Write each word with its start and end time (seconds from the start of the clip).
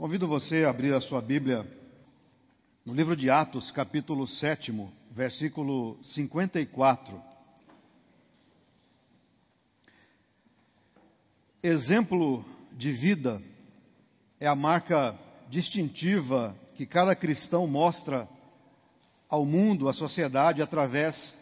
Convido 0.00 0.26
você 0.26 0.64
a 0.64 0.70
abrir 0.70 0.94
a 0.94 1.00
sua 1.02 1.20
Bíblia 1.20 1.62
no 2.86 2.94
livro 2.94 3.14
de 3.14 3.28
Atos, 3.28 3.70
capítulo 3.70 4.26
7, 4.26 4.72
versículo 5.10 5.98
54. 6.02 7.22
Exemplo 11.62 12.42
de 12.72 12.94
vida 12.94 13.42
é 14.40 14.46
a 14.46 14.54
marca 14.54 15.14
distintiva 15.50 16.56
que 16.76 16.86
cada 16.86 17.14
cristão 17.14 17.66
mostra 17.66 18.26
ao 19.28 19.44
mundo, 19.44 19.86
à 19.86 19.92
sociedade, 19.92 20.62
através, 20.62 21.36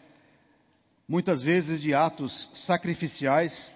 muitas 1.07 1.41
vezes, 1.41 1.79
de 1.79 1.93
atos 1.93 2.49
sacrificiais 2.65 3.71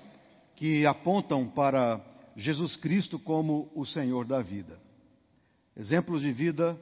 que 0.58 0.86
apontam 0.86 1.48
para 1.48 2.02
Jesus 2.36 2.76
Cristo 2.76 3.20
como 3.20 3.72
o 3.76 3.86
Senhor 3.86 4.26
da 4.26 4.42
vida. 4.42 4.80
Exemplos 5.76 6.22
de 6.22 6.32
vida 6.32 6.80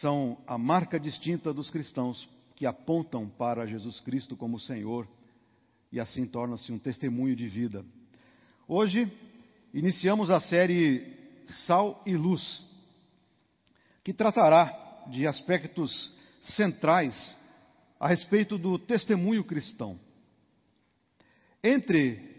são 0.00 0.38
a 0.46 0.58
marca 0.58 0.98
distinta 0.98 1.52
dos 1.52 1.70
cristãos 1.70 2.28
que 2.54 2.66
apontam 2.66 3.28
para 3.28 3.66
Jesus 3.66 4.00
Cristo 4.00 4.36
como 4.36 4.58
Senhor 4.58 5.06
e 5.92 6.00
assim 6.00 6.26
torna-se 6.26 6.72
um 6.72 6.78
testemunho 6.78 7.36
de 7.36 7.46
vida. 7.48 7.84
Hoje 8.66 9.10
iniciamos 9.72 10.30
a 10.30 10.40
série 10.40 11.14
Sal 11.66 12.02
e 12.04 12.16
Luz, 12.16 12.66
que 14.02 14.12
tratará 14.12 15.04
de 15.08 15.26
aspectos 15.26 16.12
centrais 16.42 17.36
a 17.98 18.08
respeito 18.08 18.58
do 18.58 18.78
testemunho 18.78 19.44
cristão. 19.44 19.98
Entre 21.62 22.35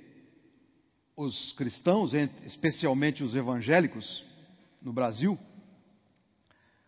os 1.17 1.51
cristãos, 1.53 2.13
especialmente 2.45 3.23
os 3.23 3.35
evangélicos 3.35 4.23
no 4.79 4.93
Brasil, 4.93 5.37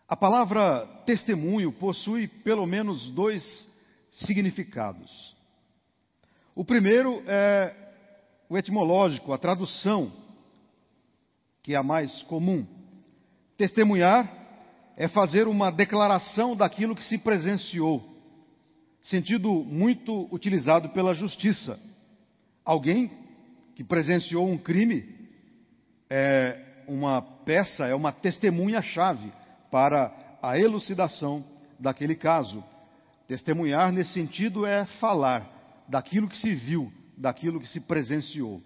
a 0.06 0.16
palavra 0.16 0.86
testemunho 1.04 1.72
possui 1.72 2.28
pelo 2.28 2.64
menos 2.64 3.10
dois 3.10 3.68
significados. 4.12 5.36
O 6.54 6.64
primeiro 6.64 7.24
é 7.26 7.74
o 8.48 8.56
etimológico, 8.56 9.32
a 9.32 9.38
tradução, 9.38 10.12
que 11.62 11.74
é 11.74 11.76
a 11.76 11.82
mais 11.82 12.22
comum. 12.22 12.64
Testemunhar 13.56 14.32
é 14.96 15.08
fazer 15.08 15.48
uma 15.48 15.72
declaração 15.72 16.54
daquilo 16.54 16.94
que 16.94 17.04
se 17.04 17.18
presenciou, 17.18 18.04
sentido 19.02 19.50
muito 19.64 20.32
utilizado 20.32 20.88
pela 20.90 21.14
justiça. 21.14 21.80
Alguém 22.64 23.19
que 23.74 23.84
presenciou 23.84 24.48
um 24.48 24.58
crime 24.58 25.20
é 26.08 26.84
uma 26.86 27.22
peça, 27.22 27.86
é 27.86 27.94
uma 27.94 28.12
testemunha-chave 28.12 29.32
para 29.70 30.12
a 30.42 30.58
elucidação 30.58 31.44
daquele 31.78 32.14
caso. 32.14 32.64
Testemunhar 33.28 33.92
nesse 33.92 34.12
sentido 34.12 34.66
é 34.66 34.84
falar 34.98 35.84
daquilo 35.88 36.28
que 36.28 36.36
se 36.36 36.54
viu, 36.54 36.92
daquilo 37.16 37.60
que 37.60 37.68
se 37.68 37.80
presenciou. 37.80 38.62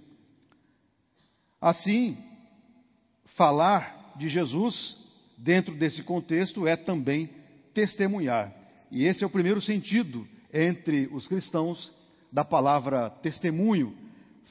Assim, 1.60 2.16
falar 3.36 4.14
de 4.16 4.28
Jesus 4.28 4.96
dentro 5.36 5.74
desse 5.74 6.02
contexto 6.02 6.66
é 6.66 6.76
também 6.76 7.30
testemunhar. 7.72 8.52
E 8.90 9.04
esse 9.04 9.24
é 9.24 9.26
o 9.26 9.30
primeiro 9.30 9.60
sentido 9.60 10.26
entre 10.52 11.08
os 11.12 11.26
cristãos 11.26 11.92
da 12.32 12.44
palavra 12.44 13.10
testemunho, 13.10 13.96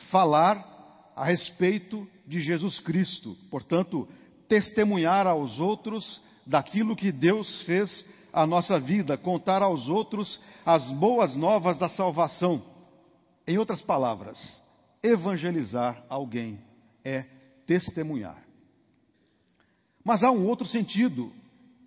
falar 0.10 1.12
a 1.16 1.26
respeito 1.26 2.08
de 2.28 2.42
Jesus 2.42 2.80
Cristo. 2.80 3.38
Portanto, 3.50 4.08
testemunhar 4.48 5.28
aos 5.28 5.60
outros 5.60 6.22
daquilo 6.46 6.96
que 6.96 7.12
Deus 7.12 7.62
fez 7.64 8.06
a 8.32 8.48
nossa 8.48 8.80
vida, 8.80 9.18
contar 9.18 9.62
aos 9.62 9.88
outros 9.88 10.40
as 10.66 10.92
boas 10.94 11.36
novas 11.36 11.78
da 11.78 11.88
salvação. 11.88 12.64
Em 13.48 13.58
outras 13.58 13.82
palavras, 13.82 14.62
evangelizar 15.02 16.04
alguém 16.10 16.60
é 17.04 17.26
testemunhar. 17.68 18.42
Mas 20.04 20.24
há 20.24 20.32
um 20.32 20.48
outro 20.48 20.68
sentido 20.68 21.32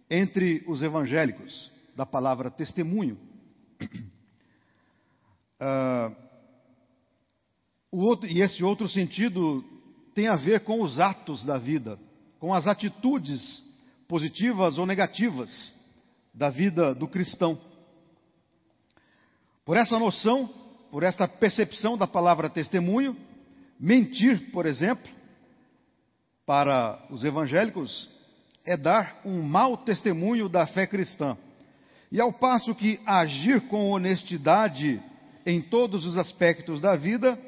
entre 0.08 0.64
os 0.66 0.82
evangélicos 0.82 1.70
da 1.94 2.06
palavra 2.06 2.50
testemunho. 2.50 3.18
Uh, 5.60 6.14
outro, 7.90 8.28
e 8.28 8.40
esse 8.40 8.62
outro 8.62 8.88
sentido 8.88 9.64
tem 10.14 10.28
a 10.28 10.36
ver 10.36 10.60
com 10.60 10.80
os 10.82 10.98
atos 10.98 11.44
da 11.44 11.58
vida, 11.58 11.98
com 12.38 12.52
as 12.52 12.66
atitudes 12.66 13.62
positivas 14.08 14.78
ou 14.78 14.86
negativas 14.86 15.72
da 16.32 16.48
vida 16.50 16.94
do 16.94 17.08
cristão. 17.08 17.58
Por 19.64 19.76
essa 19.76 19.98
noção, 19.98 20.48
por 20.90 21.02
esta 21.02 21.26
percepção 21.26 21.96
da 21.96 22.06
palavra 22.06 22.48
testemunho, 22.48 23.16
mentir, 23.78 24.50
por 24.52 24.64
exemplo, 24.64 25.10
para 26.46 27.04
os 27.10 27.24
evangélicos 27.24 28.08
é 28.64 28.76
dar 28.76 29.20
um 29.24 29.42
mau 29.42 29.76
testemunho 29.76 30.48
da 30.48 30.66
fé 30.66 30.86
cristã. 30.86 31.36
E 32.10 32.20
ao 32.20 32.32
passo 32.32 32.74
que 32.74 33.00
agir 33.04 33.62
com 33.68 33.90
honestidade 33.90 35.02
em 35.44 35.60
todos 35.60 36.06
os 36.06 36.16
aspectos 36.16 36.80
da 36.80 36.96
vida 36.96 37.38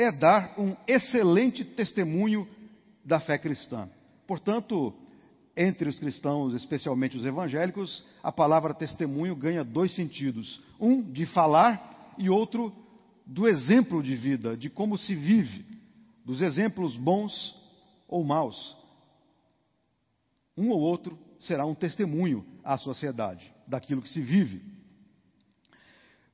é 0.00 0.10
dar 0.10 0.54
um 0.58 0.74
excelente 0.86 1.64
testemunho 1.64 2.48
da 3.04 3.20
fé 3.20 3.38
cristã. 3.38 3.88
Portanto, 4.26 4.94
entre 5.56 5.88
os 5.88 5.98
cristãos, 5.98 6.54
especialmente 6.54 7.16
os 7.16 7.24
evangélicos, 7.26 8.02
a 8.22 8.32
palavra 8.32 8.72
testemunho 8.72 9.36
ganha 9.36 9.62
dois 9.62 9.94
sentidos: 9.94 10.60
um 10.80 11.02
de 11.02 11.26
falar 11.26 12.14
e 12.16 12.30
outro 12.30 12.72
do 13.26 13.46
exemplo 13.46 14.02
de 14.02 14.16
vida, 14.16 14.56
de 14.56 14.70
como 14.70 14.96
se 14.96 15.14
vive, 15.14 15.66
dos 16.24 16.40
exemplos 16.40 16.96
bons 16.96 17.54
ou 18.08 18.24
maus. 18.24 18.76
Um 20.56 20.70
ou 20.70 20.80
outro 20.80 21.18
será 21.38 21.64
um 21.66 21.74
testemunho 21.74 22.44
à 22.64 22.76
sociedade 22.76 23.52
daquilo 23.66 24.02
que 24.02 24.10
se 24.10 24.20
vive. 24.20 24.62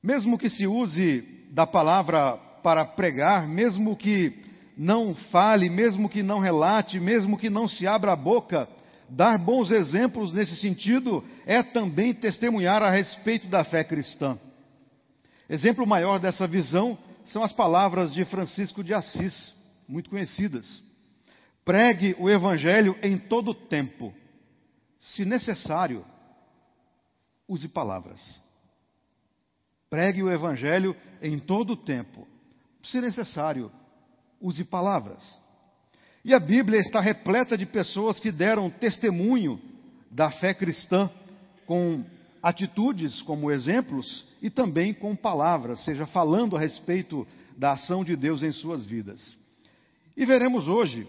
Mesmo 0.01 0.37
que 0.37 0.49
se 0.49 0.65
use 0.65 1.21
da 1.51 1.67
palavra 1.67 2.46
para 2.67 2.83
pregar, 2.83 3.47
mesmo 3.47 3.95
que 3.95 4.43
não 4.77 5.15
fale, 5.15 5.69
mesmo 5.69 6.09
que 6.09 6.21
não 6.21 6.37
relate, 6.37 6.99
mesmo 6.99 7.37
que 7.37 7.49
não 7.49 7.65
se 7.65 7.87
abra 7.87 8.11
a 8.11 8.15
boca, 8.17 8.67
dar 9.07 9.37
bons 9.37 9.71
exemplos 9.71 10.33
nesse 10.33 10.57
sentido 10.57 11.23
é 11.45 11.63
também 11.63 12.13
testemunhar 12.13 12.83
a 12.83 12.91
respeito 12.91 13.47
da 13.47 13.63
fé 13.63 13.85
cristã. 13.85 14.37
Exemplo 15.49 15.87
maior 15.87 16.19
dessa 16.19 16.45
visão 16.45 16.97
são 17.27 17.41
as 17.41 17.53
palavras 17.53 18.13
de 18.13 18.25
Francisco 18.25 18.83
de 18.83 18.93
Assis, 18.93 19.55
muito 19.87 20.09
conhecidas. 20.09 20.83
Pregue 21.63 22.17
o 22.19 22.29
evangelho 22.29 22.97
em 23.01 23.17
todo 23.17 23.53
tempo. 23.53 24.13
Se 24.99 25.23
necessário, 25.23 26.03
use 27.47 27.69
palavras. 27.69 28.19
Pregue 29.89 30.21
o 30.21 30.29
evangelho 30.29 30.93
em 31.21 31.39
todo 31.39 31.77
tempo 31.77 32.27
se 32.91 33.01
necessário, 33.01 33.71
use 34.41 34.63
palavras. 34.63 35.39
E 36.23 36.33
a 36.33 36.39
Bíblia 36.39 36.79
está 36.79 36.99
repleta 36.99 37.57
de 37.57 37.65
pessoas 37.65 38.19
que 38.19 38.31
deram 38.31 38.69
testemunho 38.69 39.61
da 40.11 40.29
fé 40.31 40.53
cristã 40.53 41.09
com 41.65 42.03
atitudes 42.41 43.21
como 43.21 43.51
exemplos 43.51 44.25
e 44.41 44.49
também 44.49 44.93
com 44.93 45.15
palavras, 45.15 45.83
seja 45.83 46.05
falando 46.05 46.55
a 46.55 46.59
respeito 46.59 47.27
da 47.57 47.73
ação 47.73 48.03
de 48.03 48.15
Deus 48.15 48.43
em 48.43 48.51
suas 48.51 48.85
vidas. 48.85 49.37
E 50.15 50.25
veremos 50.25 50.67
hoje 50.67 51.07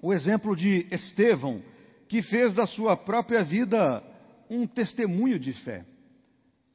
o 0.00 0.12
exemplo 0.12 0.54
de 0.54 0.86
Estevão, 0.90 1.62
que 2.08 2.22
fez 2.22 2.52
da 2.54 2.66
sua 2.66 2.96
própria 2.96 3.42
vida 3.42 4.02
um 4.50 4.66
testemunho 4.66 5.38
de 5.38 5.52
fé. 5.52 5.84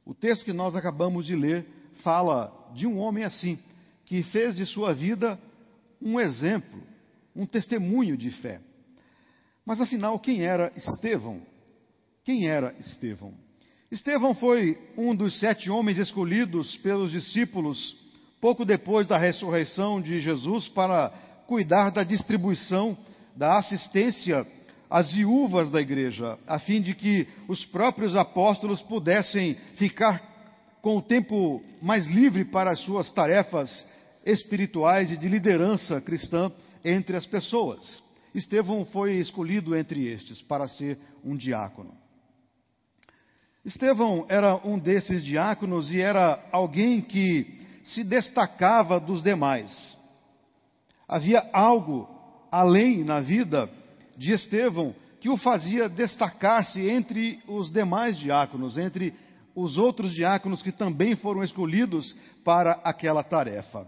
O 0.04 0.14
texto 0.14 0.44
que 0.44 0.52
nós 0.52 0.74
acabamos 0.74 1.26
de 1.26 1.36
ler 1.36 1.66
fala 2.02 2.52
de 2.74 2.86
um 2.86 2.98
homem 2.98 3.24
assim, 3.24 3.58
que 4.10 4.24
fez 4.24 4.56
de 4.56 4.66
sua 4.66 4.92
vida 4.92 5.38
um 6.02 6.18
exemplo, 6.18 6.82
um 7.34 7.46
testemunho 7.46 8.16
de 8.16 8.28
fé. 8.42 8.60
Mas 9.64 9.80
afinal, 9.80 10.18
quem 10.18 10.42
era 10.42 10.72
Estevão? 10.74 11.40
Quem 12.24 12.48
era 12.48 12.74
Estevão? 12.80 13.32
Estevão 13.88 14.34
foi 14.34 14.76
um 14.96 15.14
dos 15.14 15.38
sete 15.38 15.70
homens 15.70 15.96
escolhidos 15.96 16.76
pelos 16.78 17.12
discípulos 17.12 17.96
pouco 18.40 18.64
depois 18.64 19.06
da 19.06 19.16
ressurreição 19.16 20.00
de 20.00 20.18
Jesus 20.18 20.66
para 20.66 21.10
cuidar 21.46 21.90
da 21.90 22.02
distribuição, 22.02 22.98
da 23.36 23.58
assistência 23.58 24.44
às 24.90 25.12
viúvas 25.12 25.70
da 25.70 25.80
igreja, 25.80 26.36
a 26.48 26.58
fim 26.58 26.82
de 26.82 26.96
que 26.96 27.28
os 27.46 27.64
próprios 27.66 28.16
apóstolos 28.16 28.82
pudessem 28.82 29.54
ficar 29.76 30.20
com 30.82 30.96
o 30.96 31.02
tempo 31.02 31.62
mais 31.80 32.08
livre 32.08 32.44
para 32.44 32.72
as 32.72 32.80
suas 32.80 33.12
tarefas 33.12 33.86
espirituais 34.24 35.10
e 35.10 35.16
de 35.16 35.28
liderança 35.28 36.00
cristã 36.00 36.52
entre 36.84 37.16
as 37.16 37.26
pessoas. 37.26 38.02
Estevão 38.34 38.84
foi 38.86 39.14
escolhido 39.14 39.76
entre 39.76 40.06
estes 40.06 40.40
para 40.42 40.68
ser 40.68 40.98
um 41.24 41.36
diácono. 41.36 41.94
Estevão 43.64 44.24
era 44.28 44.56
um 44.66 44.78
desses 44.78 45.24
diáconos 45.24 45.92
e 45.92 46.00
era 46.00 46.42
alguém 46.50 47.00
que 47.00 47.60
se 47.84 48.04
destacava 48.04 48.98
dos 48.98 49.22
demais. 49.22 49.96
Havia 51.08 51.48
algo 51.52 52.08
além 52.50 53.04
na 53.04 53.20
vida 53.20 53.68
de 54.16 54.32
Estevão 54.32 54.94
que 55.20 55.28
o 55.28 55.36
fazia 55.36 55.88
destacar-se 55.88 56.80
entre 56.88 57.42
os 57.46 57.70
demais 57.70 58.16
diáconos, 58.18 58.78
entre 58.78 59.14
os 59.54 59.76
outros 59.76 60.14
diáconos 60.14 60.62
que 60.62 60.72
também 60.72 61.14
foram 61.16 61.42
escolhidos 61.42 62.16
para 62.42 62.80
aquela 62.84 63.22
tarefa. 63.22 63.86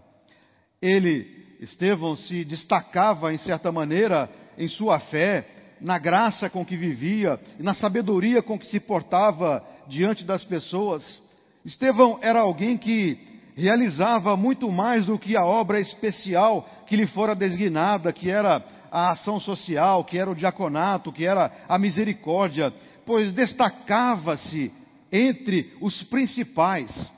Ele, 0.83 1.25
Estevão, 1.61 2.13
se 2.13 2.43
destacava 2.43 3.33
em 3.33 3.37
certa 3.37 3.71
maneira 3.71 4.29
em 4.57 4.67
sua 4.67 4.99
fé, 4.99 5.47
na 5.79 5.97
graça 5.97 6.49
com 6.49 6.65
que 6.65 6.75
vivia 6.75 7.39
e 7.57 7.63
na 7.63 7.73
sabedoria 7.73 8.41
com 8.41 8.59
que 8.59 8.67
se 8.67 8.81
portava 8.81 9.65
diante 9.87 10.25
das 10.25 10.43
pessoas. 10.43 11.21
Estevão 11.63 12.19
era 12.21 12.41
alguém 12.41 12.77
que 12.77 13.17
realizava 13.55 14.35
muito 14.35 14.69
mais 14.69 15.05
do 15.05 15.17
que 15.17 15.37
a 15.37 15.45
obra 15.45 15.79
especial 15.79 16.67
que 16.85 16.97
lhe 16.97 17.07
fora 17.07 17.33
designada, 17.33 18.11
que 18.11 18.29
era 18.29 18.61
a 18.91 19.11
ação 19.11 19.39
social, 19.39 20.03
que 20.03 20.17
era 20.17 20.29
o 20.29 20.35
diaconato, 20.35 21.13
que 21.13 21.25
era 21.25 21.49
a 21.69 21.79
misericórdia, 21.79 22.73
pois 23.05 23.31
destacava-se 23.31 24.69
entre 25.09 25.73
os 25.79 26.03
principais 26.03 27.09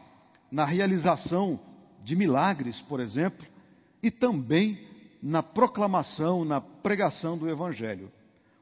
na 0.51 0.65
realização 0.65 1.59
de 2.03 2.15
milagres, 2.15 2.79
por 2.81 3.00
exemplo, 3.00 3.55
e 4.01 4.12
também 4.12 4.80
na 5.21 5.42
proclamação, 5.42 6.45
na 6.45 6.62
pregação 6.62 7.38
do 7.38 7.50
Evangelho. 7.50 8.12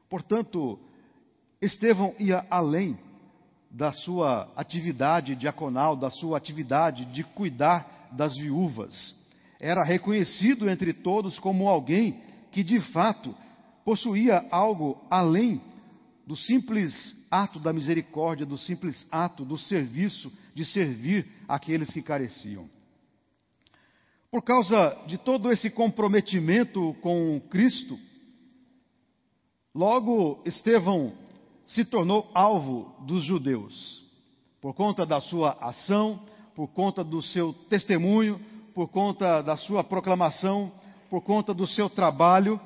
Portanto, 0.08 0.78
Estevão 1.60 2.14
ia 2.18 2.46
além 2.50 2.98
da 3.70 3.92
sua 3.92 4.50
atividade 4.56 5.34
diaconal, 5.34 5.96
da 5.96 6.10
sua 6.10 6.38
atividade 6.38 7.04
de 7.06 7.24
cuidar 7.24 8.08
das 8.12 8.36
viúvas. 8.36 9.14
Era 9.60 9.82
reconhecido 9.82 10.70
entre 10.70 10.92
todos 10.92 11.38
como 11.38 11.68
alguém 11.68 12.20
que 12.52 12.62
de 12.62 12.80
fato 12.92 13.34
possuía 13.84 14.46
algo 14.50 15.04
além 15.10 15.60
do 16.26 16.36
simples 16.36 17.16
ato 17.30 17.58
da 17.58 17.72
misericórdia, 17.72 18.46
do 18.46 18.56
simples 18.56 19.06
ato 19.10 19.44
do 19.44 19.58
serviço, 19.58 20.32
de 20.54 20.64
servir 20.64 21.26
aqueles 21.48 21.92
que 21.92 22.00
careciam. 22.00 22.68
Por 24.34 24.42
causa 24.42 25.00
de 25.06 25.16
todo 25.16 25.52
esse 25.52 25.70
comprometimento 25.70 26.92
com 27.00 27.40
Cristo, 27.48 27.96
logo 29.72 30.42
Estevão 30.44 31.12
se 31.64 31.84
tornou 31.84 32.28
alvo 32.34 32.96
dos 33.06 33.22
judeus, 33.22 34.04
por 34.60 34.74
conta 34.74 35.06
da 35.06 35.20
sua 35.20 35.52
ação, 35.60 36.20
por 36.52 36.66
conta 36.66 37.04
do 37.04 37.22
seu 37.22 37.52
testemunho, 37.70 38.40
por 38.74 38.88
conta 38.88 39.40
da 39.40 39.56
sua 39.56 39.84
proclamação 39.84 40.72
por 41.08 41.20
conta 41.20 41.54
do 41.54 41.64
seu 41.64 41.88
trabalho, 41.88 42.60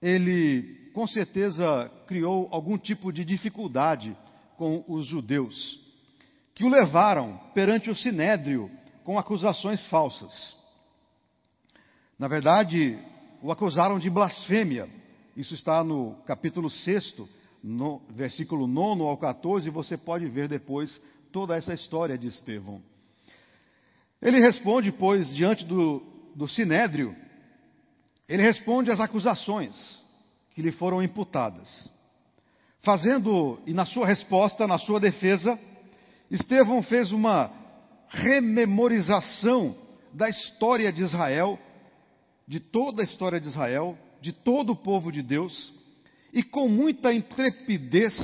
ele 0.00 0.90
com 0.94 1.06
certeza 1.06 1.92
criou 2.06 2.48
algum 2.50 2.78
tipo 2.78 3.12
de 3.12 3.22
dificuldade 3.22 4.16
com 4.56 4.82
os 4.88 5.04
judeus, 5.04 5.78
que 6.54 6.64
o 6.64 6.70
levaram 6.70 7.38
perante 7.52 7.90
o 7.90 7.94
sinédrio 7.94 8.70
com 9.04 9.18
acusações 9.18 9.86
falsas. 9.88 10.56
Na 12.18 12.28
verdade, 12.28 12.98
o 13.42 13.50
acusaram 13.50 13.98
de 13.98 14.08
blasfêmia. 14.08 14.88
Isso 15.36 15.54
está 15.54 15.82
no 15.82 16.14
capítulo 16.26 16.70
6, 16.70 17.14
no 17.62 18.00
versículo 18.10 18.66
9 18.66 19.02
ao 19.02 19.16
14, 19.16 19.68
você 19.70 19.96
pode 19.96 20.26
ver 20.28 20.48
depois 20.48 21.02
toda 21.32 21.56
essa 21.56 21.72
história 21.72 22.18
de 22.18 22.28
Estevão. 22.28 22.82
Ele 24.20 24.38
responde, 24.38 24.92
pois, 24.92 25.32
diante 25.34 25.64
do, 25.64 26.02
do 26.34 26.46
Sinédrio, 26.46 27.16
ele 28.28 28.42
responde 28.42 28.90
às 28.90 29.00
acusações 29.00 29.74
que 30.54 30.62
lhe 30.62 30.70
foram 30.70 31.02
imputadas. 31.02 31.90
Fazendo, 32.82 33.60
e 33.66 33.72
na 33.72 33.86
sua 33.86 34.06
resposta, 34.06 34.66
na 34.66 34.78
sua 34.78 35.00
defesa, 35.00 35.58
Estevão 36.30 36.82
fez 36.82 37.10
uma 37.10 37.50
rememorização 38.12 39.74
da 40.12 40.28
história 40.28 40.92
de 40.92 41.02
Israel, 41.02 41.58
de 42.46 42.60
toda 42.60 43.02
a 43.02 43.04
história 43.04 43.40
de 43.40 43.48
Israel, 43.48 43.98
de 44.20 44.32
todo 44.32 44.72
o 44.72 44.76
povo 44.76 45.10
de 45.10 45.22
Deus, 45.22 45.72
e 46.32 46.42
com 46.42 46.68
muita 46.68 47.12
intrepidez 47.12 48.14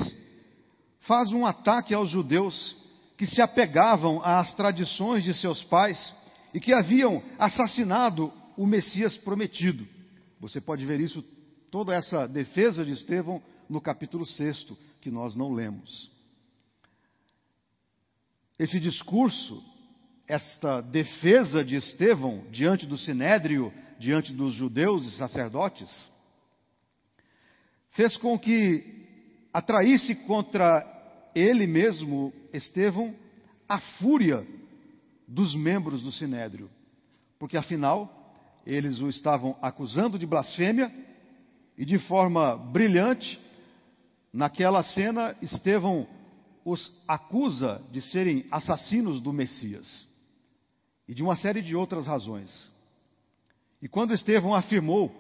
faz 1.01 1.33
um 1.33 1.47
ataque 1.47 1.95
aos 1.95 2.11
judeus 2.11 2.77
que 3.17 3.27
se 3.27 3.41
apegavam 3.41 4.23
às 4.23 4.53
tradições 4.55 5.25
de 5.25 5.35
seus 5.35 5.65
pais 5.65 6.15
e 6.53 6.61
que 6.61 6.73
haviam 6.73 7.23
assassinado 7.39 8.33
o 8.57 8.67
Messias 8.67 9.17
prometido. 9.17 9.87
Você 10.41 10.61
pode 10.61 10.85
ver 10.85 11.01
isso, 11.01 11.23
toda 11.71 11.95
essa 11.95 12.27
defesa 12.27 12.85
de 12.85 12.93
Estevão, 12.93 13.43
no 13.69 13.81
capítulo 13.81 14.25
6, 14.25 14.67
que 15.01 15.11
nós 15.11 15.35
não 15.35 15.53
lemos. 15.53 16.11
Esse 18.59 18.81
discurso, 18.81 19.63
esta 20.29 20.83
defesa 20.83 21.65
de 21.65 21.75
Estevão 21.75 22.45
diante 22.51 22.87
do 22.87 22.99
sinédrio, 22.99 23.73
diante 23.99 24.33
dos 24.33 24.53
judeus 24.53 25.07
e 25.07 25.17
sacerdotes, 25.17 25.91
fez 27.93 28.17
com 28.19 28.39
que 28.39 28.85
atraísse 29.53 30.15
contra 30.27 30.85
ele 31.35 31.67
mesmo, 31.67 32.33
Estevão, 32.53 33.15
a 33.67 33.81
fúria 33.81 34.47
dos 35.27 35.55
membros 35.55 36.03
do 36.03 36.13
sinédrio, 36.13 36.71
porque 37.39 37.57
afinal 37.57 38.15
eles 38.67 39.01
o 39.01 39.09
estavam 39.09 39.57
acusando 39.63 40.19
de 40.19 40.27
blasfêmia 40.27 40.93
e 41.77 41.85
de 41.87 41.99
forma 41.99 42.55
brilhante, 42.57 43.41
naquela 44.33 44.83
cena, 44.83 45.35
Estevão 45.41 46.07
os 46.65 46.93
acusa 47.07 47.81
de 47.91 48.03
serem 48.03 48.45
assassinos 48.51 49.23
do 49.23 49.33
Messias 49.33 50.07
e 51.09 51.15
de 51.15 51.23
uma 51.23 51.37
série 51.37 51.63
de 51.63 51.75
outras 51.75 52.07
razões. 52.07 52.71
E 53.81 53.89
quando 53.89 54.13
Estevão 54.13 54.55
afirmou 54.55 55.11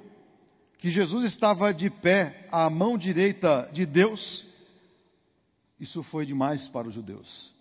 que 0.78 0.90
Jesus 0.90 1.24
estava 1.24 1.72
de 1.72 1.88
pé 1.90 2.46
à 2.52 2.68
mão 2.68 2.98
direita 2.98 3.68
de 3.72 3.86
Deus, 3.86 4.46
isso 5.80 6.02
foi 6.04 6.26
demais 6.26 6.68
para 6.68 6.86
os 6.86 6.94
judeus. 6.94 7.52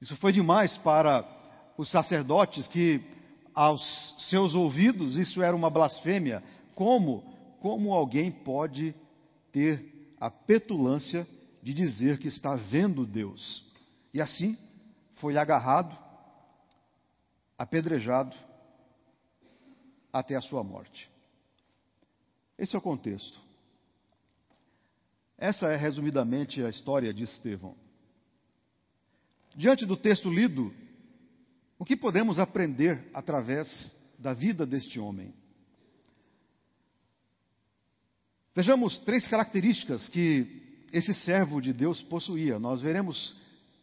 Isso 0.00 0.16
foi 0.16 0.32
demais 0.32 0.76
para 0.78 1.24
os 1.78 1.90
sacerdotes 1.90 2.66
que 2.68 3.00
aos 3.54 3.82
seus 4.28 4.54
ouvidos 4.54 5.16
isso 5.16 5.42
era 5.42 5.54
uma 5.54 5.70
blasfêmia. 5.70 6.42
Como 6.74 7.32
como 7.64 7.94
alguém 7.94 8.30
pode 8.30 8.94
ter 9.50 10.12
a 10.20 10.30
petulância 10.30 11.26
de 11.62 11.72
dizer 11.72 12.18
que 12.18 12.28
está 12.28 12.54
vendo 12.56 13.06
Deus? 13.06 13.64
E 14.12 14.20
assim 14.20 14.54
foi 15.14 15.38
agarrado, 15.38 15.96
apedrejado 17.58 18.36
até 20.12 20.34
a 20.36 20.40
sua 20.40 20.62
morte. 20.62 21.10
Esse 22.58 22.74
é 22.74 22.78
o 22.78 22.82
contexto. 22.82 23.40
Essa 25.36 25.66
é 25.66 25.76
resumidamente 25.76 26.62
a 26.64 26.68
história 26.68 27.12
de 27.12 27.24
Estevão. 27.24 27.76
Diante 29.56 29.84
do 29.84 29.96
texto 29.96 30.30
lido, 30.30 30.72
o 31.78 31.84
que 31.84 31.96
podemos 31.96 32.38
aprender 32.38 33.10
através 33.12 33.94
da 34.18 34.32
vida 34.32 34.64
deste 34.64 34.98
homem? 35.00 35.34
Vejamos 38.54 38.98
três 39.00 39.26
características 39.26 40.08
que 40.08 40.86
esse 40.92 41.12
servo 41.12 41.60
de 41.60 41.72
Deus 41.72 42.02
possuía. 42.04 42.58
Nós 42.58 42.80
veremos 42.80 43.36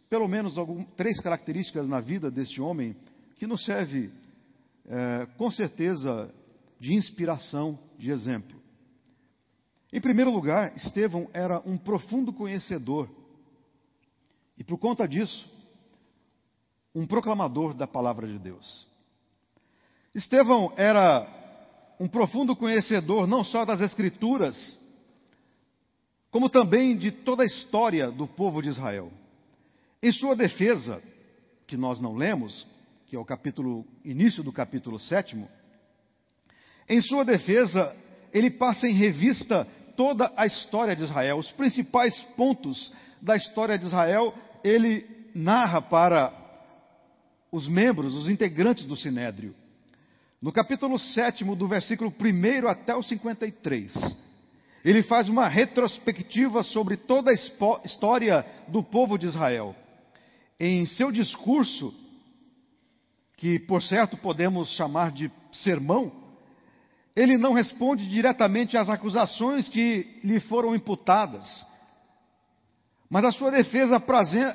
pelo 0.09 0.27
menos 0.27 0.57
algum, 0.57 0.83
três 0.83 1.19
características 1.21 1.87
na 1.87 1.99
vida 2.01 2.31
deste 2.31 2.61
homem 2.61 2.95
que 3.41 3.47
nos 3.47 3.65
serve 3.65 4.11
é, 4.87 5.25
com 5.35 5.49
certeza 5.49 6.31
de 6.79 6.93
inspiração, 6.93 7.79
de 7.97 8.11
exemplo. 8.11 8.55
Em 9.91 9.99
primeiro 9.99 10.29
lugar, 10.29 10.75
Estevão 10.75 11.27
era 11.33 11.59
um 11.67 11.75
profundo 11.75 12.31
conhecedor 12.31 13.09
e 14.55 14.63
por 14.63 14.77
conta 14.77 15.07
disso 15.07 15.51
um 16.93 17.07
proclamador 17.07 17.73
da 17.73 17.87
palavra 17.87 18.27
de 18.27 18.37
Deus. 18.37 18.87
Estevão 20.13 20.71
era 20.77 21.27
um 21.99 22.07
profundo 22.07 22.55
conhecedor 22.55 23.25
não 23.25 23.43
só 23.43 23.65
das 23.65 23.81
Escrituras, 23.81 24.79
como 26.29 26.47
também 26.47 26.95
de 26.95 27.11
toda 27.11 27.41
a 27.41 27.47
história 27.47 28.11
do 28.11 28.27
povo 28.27 28.61
de 28.61 28.69
Israel. 28.69 29.11
Em 29.99 30.11
sua 30.11 30.35
defesa, 30.35 31.01
que 31.65 31.75
nós 31.75 31.99
não 31.99 32.15
lemos, 32.15 32.69
que 33.11 33.15
é 33.17 33.19
o 33.19 33.25
capítulo, 33.25 33.85
início 34.05 34.41
do 34.41 34.53
capítulo 34.53 34.97
sétimo, 34.97 35.49
em 36.87 37.01
sua 37.01 37.25
defesa, 37.25 37.93
ele 38.31 38.49
passa 38.49 38.87
em 38.87 38.93
revista 38.93 39.67
toda 39.97 40.31
a 40.37 40.45
história 40.45 40.95
de 40.95 41.03
Israel, 41.03 41.37
os 41.37 41.51
principais 41.51 42.17
pontos 42.37 42.89
da 43.21 43.35
história 43.35 43.77
de 43.77 43.85
Israel, 43.85 44.33
ele 44.63 45.05
narra 45.35 45.81
para 45.81 46.33
os 47.51 47.67
membros, 47.67 48.15
os 48.15 48.29
integrantes 48.29 48.85
do 48.85 48.95
Sinédrio. 48.95 49.53
No 50.41 50.53
capítulo 50.53 50.97
7, 50.97 51.43
do 51.43 51.67
versículo 51.67 52.13
1 52.17 52.65
até 52.69 52.95
o 52.95 53.03
53, 53.03 53.93
ele 54.85 55.03
faz 55.03 55.27
uma 55.27 55.49
retrospectiva 55.49 56.63
sobre 56.63 56.95
toda 56.95 57.29
a 57.29 57.83
história 57.83 58.45
do 58.69 58.81
povo 58.81 59.17
de 59.17 59.25
Israel. 59.25 59.75
Em 60.57 60.85
seu 60.85 61.11
discurso, 61.11 61.93
que 63.41 63.57
por 63.57 63.81
certo 63.81 64.15
podemos 64.17 64.69
chamar 64.75 65.11
de 65.11 65.31
sermão, 65.51 66.11
ele 67.15 67.39
não 67.39 67.53
responde 67.53 68.07
diretamente 68.07 68.77
às 68.77 68.87
acusações 68.87 69.67
que 69.67 70.19
lhe 70.23 70.39
foram 70.41 70.75
imputadas, 70.75 71.65
mas 73.09 73.25
a 73.25 73.31
sua 73.31 73.49
defesa 73.49 73.99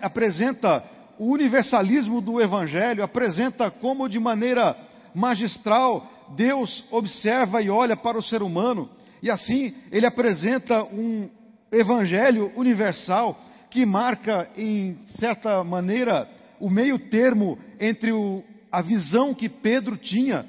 apresenta 0.00 0.84
o 1.18 1.32
universalismo 1.32 2.20
do 2.20 2.40
Evangelho, 2.40 3.02
apresenta 3.02 3.72
como 3.72 4.08
de 4.08 4.20
maneira 4.20 4.76
magistral 5.12 6.08
Deus 6.36 6.84
observa 6.92 7.60
e 7.60 7.68
olha 7.68 7.96
para 7.96 8.16
o 8.16 8.22
ser 8.22 8.40
humano, 8.40 8.88
e 9.20 9.28
assim 9.28 9.74
ele 9.90 10.06
apresenta 10.06 10.84
um 10.84 11.28
Evangelho 11.72 12.52
universal 12.54 13.36
que 13.68 13.84
marca, 13.84 14.48
em 14.56 14.96
certa 15.18 15.64
maneira, 15.64 16.30
o 16.60 16.70
meio 16.70 17.00
termo 17.10 17.58
entre 17.80 18.12
o, 18.12 18.44
a 18.76 18.82
visão 18.82 19.32
que 19.32 19.48
Pedro 19.48 19.96
tinha, 19.96 20.46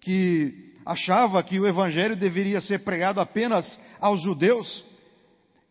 que 0.00 0.72
achava 0.86 1.42
que 1.42 1.58
o 1.58 1.66
evangelho 1.66 2.14
deveria 2.14 2.60
ser 2.60 2.84
pregado 2.84 3.20
apenas 3.20 3.76
aos 3.98 4.22
judeus, 4.22 4.84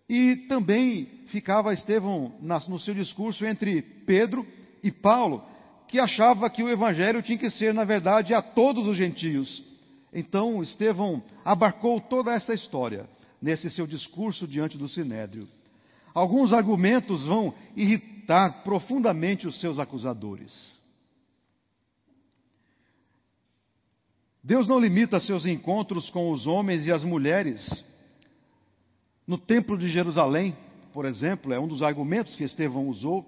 e 0.10 0.36
também 0.50 1.08
ficava 1.28 1.72
Estevão 1.72 2.34
no 2.68 2.78
seu 2.80 2.94
discurso 2.94 3.46
entre 3.46 3.82
Pedro 3.82 4.46
e 4.84 4.92
Paulo, 4.92 5.42
que 5.88 6.02
achava 6.02 6.50
que 6.50 6.62
o 6.62 6.68
evangelho 6.68 7.22
tinha 7.22 7.38
que 7.38 7.50
ser, 7.50 7.74
na 7.74 7.86
verdade, 7.86 8.34
a 8.34 8.42
todos 8.42 8.86
os 8.86 8.98
gentios. 8.98 9.64
Então, 10.14 10.62
Estevão 10.62 11.24
abarcou 11.46 12.02
toda 12.02 12.34
essa 12.34 12.54
história 12.54 13.10
nesse 13.42 13.70
seu 13.70 13.88
discurso 13.88 14.46
diante 14.46 14.78
do 14.78 14.90
sinédrio. 14.90 15.48
Alguns 16.14 16.52
argumentos 16.52 17.24
vão 17.24 17.54
irritar 17.74 18.64
profundamente 18.66 19.48
os 19.48 19.62
seus 19.62 19.80
acusadores. 19.80 20.78
Deus 24.50 24.68
não 24.68 24.80
limita 24.80 25.20
seus 25.20 25.46
encontros 25.46 26.10
com 26.10 26.32
os 26.32 26.48
homens 26.48 26.88
e 26.88 26.92
as 26.92 27.04
mulheres. 27.04 27.86
No 29.28 29.38
Templo 29.38 29.78
de 29.78 29.88
Jerusalém, 29.88 30.58
por 30.92 31.06
exemplo, 31.06 31.54
é 31.54 31.60
um 31.60 31.68
dos 31.68 31.84
argumentos 31.84 32.36
que 32.36 32.44
Estevão 32.44 32.88
usou. 32.88 33.24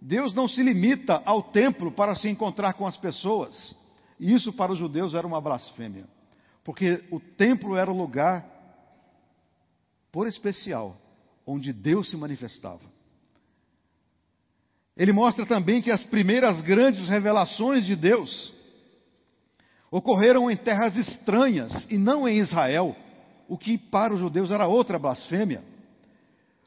Deus 0.00 0.32
não 0.32 0.46
se 0.46 0.62
limita 0.62 1.20
ao 1.24 1.42
templo 1.42 1.90
para 1.90 2.14
se 2.14 2.28
encontrar 2.28 2.74
com 2.74 2.86
as 2.86 2.96
pessoas. 2.96 3.76
E 4.20 4.32
isso 4.32 4.52
para 4.52 4.70
os 4.70 4.78
judeus 4.78 5.14
era 5.14 5.26
uma 5.26 5.40
blasfêmia. 5.40 6.04
Porque 6.62 7.02
o 7.10 7.18
templo 7.18 7.76
era 7.76 7.90
o 7.90 7.96
lugar, 7.96 8.46
por 10.12 10.28
especial, 10.28 10.96
onde 11.44 11.72
Deus 11.72 12.08
se 12.08 12.16
manifestava. 12.16 12.88
Ele 14.96 15.12
mostra 15.12 15.44
também 15.44 15.82
que 15.82 15.90
as 15.90 16.04
primeiras 16.04 16.60
grandes 16.60 17.08
revelações 17.08 17.84
de 17.84 17.96
Deus 17.96 18.61
ocorreram 19.92 20.50
em 20.50 20.56
terras 20.56 20.96
estranhas 20.96 21.86
e 21.90 21.98
não 21.98 22.26
em 22.26 22.38
Israel, 22.38 22.96
o 23.46 23.58
que 23.58 23.76
para 23.76 24.14
os 24.14 24.20
judeus 24.20 24.50
era 24.50 24.66
outra 24.66 24.98
blasfêmia. 24.98 25.62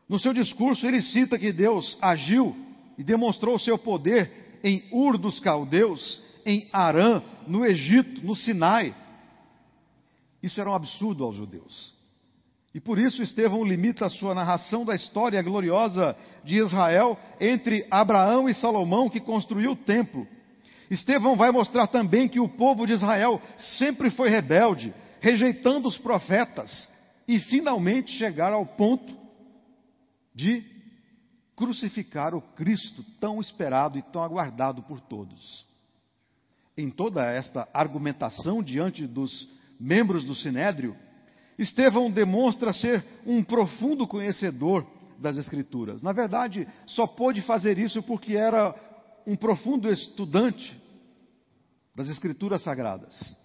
No 0.07 0.19
seu 0.19 0.31
discurso, 0.31 0.85
ele 0.85 1.01
cita 1.01 1.39
que 1.39 1.51
Deus 1.51 1.97
agiu 1.99 2.55
e 2.95 3.03
demonstrou 3.03 3.55
o 3.55 3.59
seu 3.59 3.79
poder 3.79 4.59
em 4.63 4.83
Ur 4.91 5.17
dos 5.17 5.39
Caldeus, 5.39 6.21
em 6.45 6.69
Arã, 6.71 7.23
no 7.47 7.65
Egito, 7.65 8.23
no 8.23 8.35
Sinai. 8.35 8.95
Isso 10.43 10.61
era 10.61 10.69
um 10.69 10.75
absurdo 10.75 11.23
aos 11.23 11.35
judeus. 11.35 11.95
E 12.75 12.79
por 12.79 12.99
isso 12.99 13.23
Estevão 13.23 13.63
limita 13.63 14.05
a 14.05 14.09
sua 14.09 14.35
narração 14.35 14.85
da 14.85 14.93
história 14.93 15.41
gloriosa 15.41 16.15
de 16.43 16.57
Israel 16.57 17.17
entre 17.39 17.87
Abraão 17.89 18.47
e 18.47 18.53
Salomão, 18.53 19.09
que 19.09 19.19
construiu 19.19 19.71
o 19.71 19.75
templo, 19.75 20.27
Estevão 20.95 21.35
vai 21.35 21.51
mostrar 21.51 21.87
também 21.87 22.27
que 22.27 22.39
o 22.39 22.49
povo 22.49 22.87
de 22.87 22.93
Israel 22.93 23.41
sempre 23.77 24.09
foi 24.09 24.29
rebelde, 24.29 24.93
rejeitando 25.19 25.87
os 25.87 25.97
profetas, 25.97 26.89
e 27.27 27.39
finalmente 27.39 28.11
chegar 28.11 28.53
ao 28.53 28.65
ponto 28.65 29.15
de 30.33 30.63
crucificar 31.55 32.35
o 32.35 32.41
Cristo 32.41 33.03
tão 33.19 33.39
esperado 33.39 33.97
e 33.97 34.01
tão 34.01 34.23
aguardado 34.23 34.83
por 34.83 34.99
todos. 34.99 35.65
Em 36.77 36.89
toda 36.89 37.25
esta 37.25 37.67
argumentação 37.73 38.61
diante 38.61 39.07
dos 39.07 39.49
membros 39.79 40.25
do 40.25 40.35
Sinédrio, 40.35 40.95
Estevão 41.57 42.11
demonstra 42.11 42.73
ser 42.73 43.03
um 43.25 43.43
profundo 43.43 44.05
conhecedor 44.05 44.85
das 45.17 45.37
Escrituras. 45.37 46.01
Na 46.01 46.11
verdade, 46.11 46.67
só 46.85 47.07
pôde 47.07 47.41
fazer 47.41 47.79
isso 47.79 48.03
porque 48.03 48.35
era 48.35 48.75
um 49.25 49.35
profundo 49.35 49.91
estudante 49.91 50.84
das 51.95 52.09
Escrituras 52.09 52.61
Sagradas. 52.61 53.35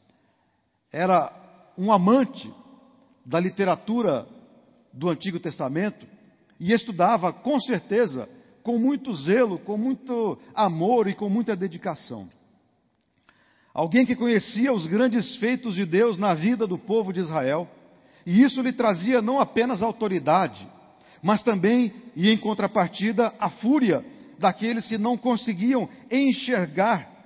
Era 0.92 1.32
um 1.78 1.92
amante 1.92 2.52
da 3.24 3.38
literatura 3.38 4.26
do 4.92 5.08
Antigo 5.08 5.38
Testamento 5.38 6.04
e 6.58 6.72
estudava, 6.72 7.32
com 7.32 7.60
certeza, 7.60 8.28
com 8.62 8.76
muito 8.76 9.14
zelo, 9.14 9.58
com 9.60 9.76
muito 9.76 10.36
amor 10.54 11.06
e 11.06 11.14
com 11.14 11.28
muita 11.28 11.54
dedicação. 11.54 12.28
Alguém 13.72 14.04
que 14.04 14.16
conhecia 14.16 14.72
os 14.72 14.86
grandes 14.86 15.36
feitos 15.36 15.76
de 15.76 15.86
Deus 15.86 16.18
na 16.18 16.34
vida 16.34 16.66
do 16.66 16.76
povo 16.76 17.12
de 17.12 17.20
Israel, 17.20 17.68
e 18.26 18.42
isso 18.42 18.60
lhe 18.60 18.72
trazia 18.72 19.22
não 19.22 19.38
apenas 19.38 19.80
autoridade, 19.80 20.68
mas 21.22 21.42
também, 21.42 21.92
e 22.16 22.28
em 22.28 22.36
contrapartida, 22.36 23.32
a 23.38 23.48
fúria 23.48 24.04
daqueles 24.38 24.88
que 24.88 24.98
não 24.98 25.16
conseguiam 25.16 25.88
enxergar 26.10 27.19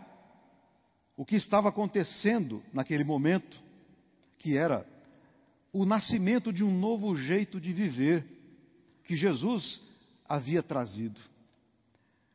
o 1.17 1.25
que 1.25 1.37
estava 1.37 1.69
acontecendo 1.69 2.63
naquele 2.73 3.05
momento, 3.05 3.61
que 4.39 4.57
era 4.57 4.87
o 5.73 5.85
nascimento 5.85 6.53
de 6.53 6.65
um 6.65 6.77
novo 6.77 7.17
jeito 7.17 7.61
de 7.61 7.73
viver 7.73 8.25
que 9.05 9.17
Jesus 9.17 9.81
havia 10.29 10.63
trazido. 10.63 11.21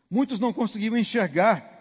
Muitos 0.10 0.40
não 0.40 0.54
conseguiam 0.54 0.98
enxergar 0.98 1.78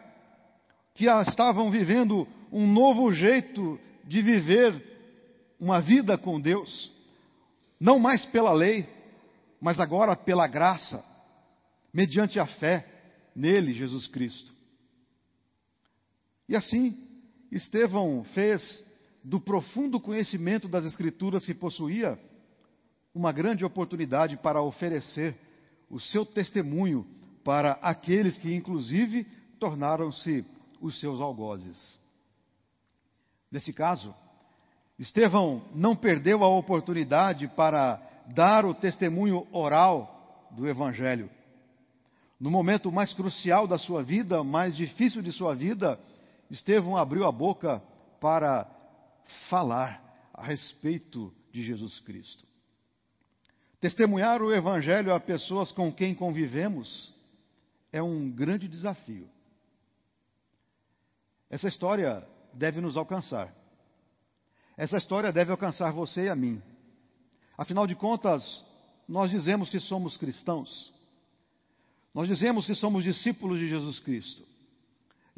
que 0.95 1.07
estavam 1.07 1.71
vivendo 1.71 2.27
um 2.53 2.67
novo 2.67 3.13
jeito 3.13 3.79
de 4.05 4.21
viver 4.23 4.83
uma 5.61 5.81
vida 5.81 6.17
com 6.17 6.41
Deus, 6.41 6.93
não 7.79 7.99
mais 7.99 8.25
pela 8.27 8.53
lei, 8.53 8.89
mas 9.61 9.79
agora 9.81 10.17
pela 10.17 10.47
graça, 10.47 11.05
mediante 11.93 12.39
a 12.39 12.47
fé 12.47 12.87
nele, 13.35 13.75
Jesus 13.75 14.07
Cristo. 14.07 14.58
E 16.49 16.57
assim, 16.57 16.97
Estevão 17.53 18.25
fez 18.35 18.85
do 19.23 19.41
profundo 19.41 20.01
conhecimento 20.01 20.69
das 20.69 20.85
Escrituras 20.85 21.45
que 21.45 21.53
possuía 21.53 22.19
uma 23.15 23.33
grande 23.33 23.65
oportunidade 23.65 24.37
para 24.37 24.63
oferecer 24.63 25.37
o 25.91 26.01
seu 26.01 26.25
testemunho 26.25 27.07
para 27.45 27.73
aqueles 27.83 28.39
que, 28.39 28.55
inclusive, 28.55 29.25
tornaram-se 29.59 30.45
os 30.81 30.99
seus 31.01 31.21
algozes. 31.21 31.99
Nesse 33.51 33.73
caso, 33.73 34.15
Estevão 34.99 35.63
não 35.75 35.97
perdeu 35.97 36.43
a 36.45 36.49
oportunidade 36.49 37.49
para 37.49 38.01
dar 38.35 38.65
o 38.65 38.75
testemunho 38.75 39.47
oral 39.53 40.49
do 40.51 40.69
Evangelho. 40.69 41.31
No 42.39 42.51
momento 42.51 42.93
mais 42.93 43.13
crucial 43.13 43.67
da 43.67 43.79
sua 43.79 44.03
vida, 44.03 44.45
mais 44.45 44.77
difícil 44.77 45.23
de 45.23 45.33
sua 45.33 45.55
vida, 45.55 45.99
Estevão 46.51 46.97
abriu 46.97 47.25
a 47.25 47.33
boca 47.33 47.83
para 48.21 48.67
falar 49.49 50.03
a 50.33 50.45
respeito 50.45 51.33
de 51.53 51.63
Jesus 51.63 52.01
Cristo. 52.01 52.47
Testemunhar 53.81 54.43
o 54.43 54.53
Evangelho 54.53 55.15
a 55.15 55.21
pessoas 55.21 55.71
com 55.71 55.93
quem 55.93 56.15
convivemos 56.15 57.15
é 57.93 58.03
um 58.03 58.31
grande 58.31 58.67
desafio. 58.67 59.29
Essa 61.49 61.69
história 61.69 62.27
deve 62.53 62.81
nos 62.81 62.97
alcançar. 62.97 63.55
Essa 64.77 64.97
história 64.97 65.33
deve 65.33 65.51
alcançar 65.51 65.93
você 65.93 66.25
e 66.25 66.29
a 66.29 66.37
mim. 66.37 66.63
Afinal 67.57 67.87
de 67.87 67.95
contas, 67.95 68.65
nós 69.09 69.31
dizemos 69.31 69.69
que 69.69 69.81
somos 69.81 70.17
cristãos. 70.17 70.93
Nós 72.15 72.29
dizemos 72.29 72.67
que 72.67 72.75
somos 72.75 73.05
discípulos 73.05 73.59
de 73.59 73.69
Jesus 73.69 73.99
Cristo. 74.01 74.45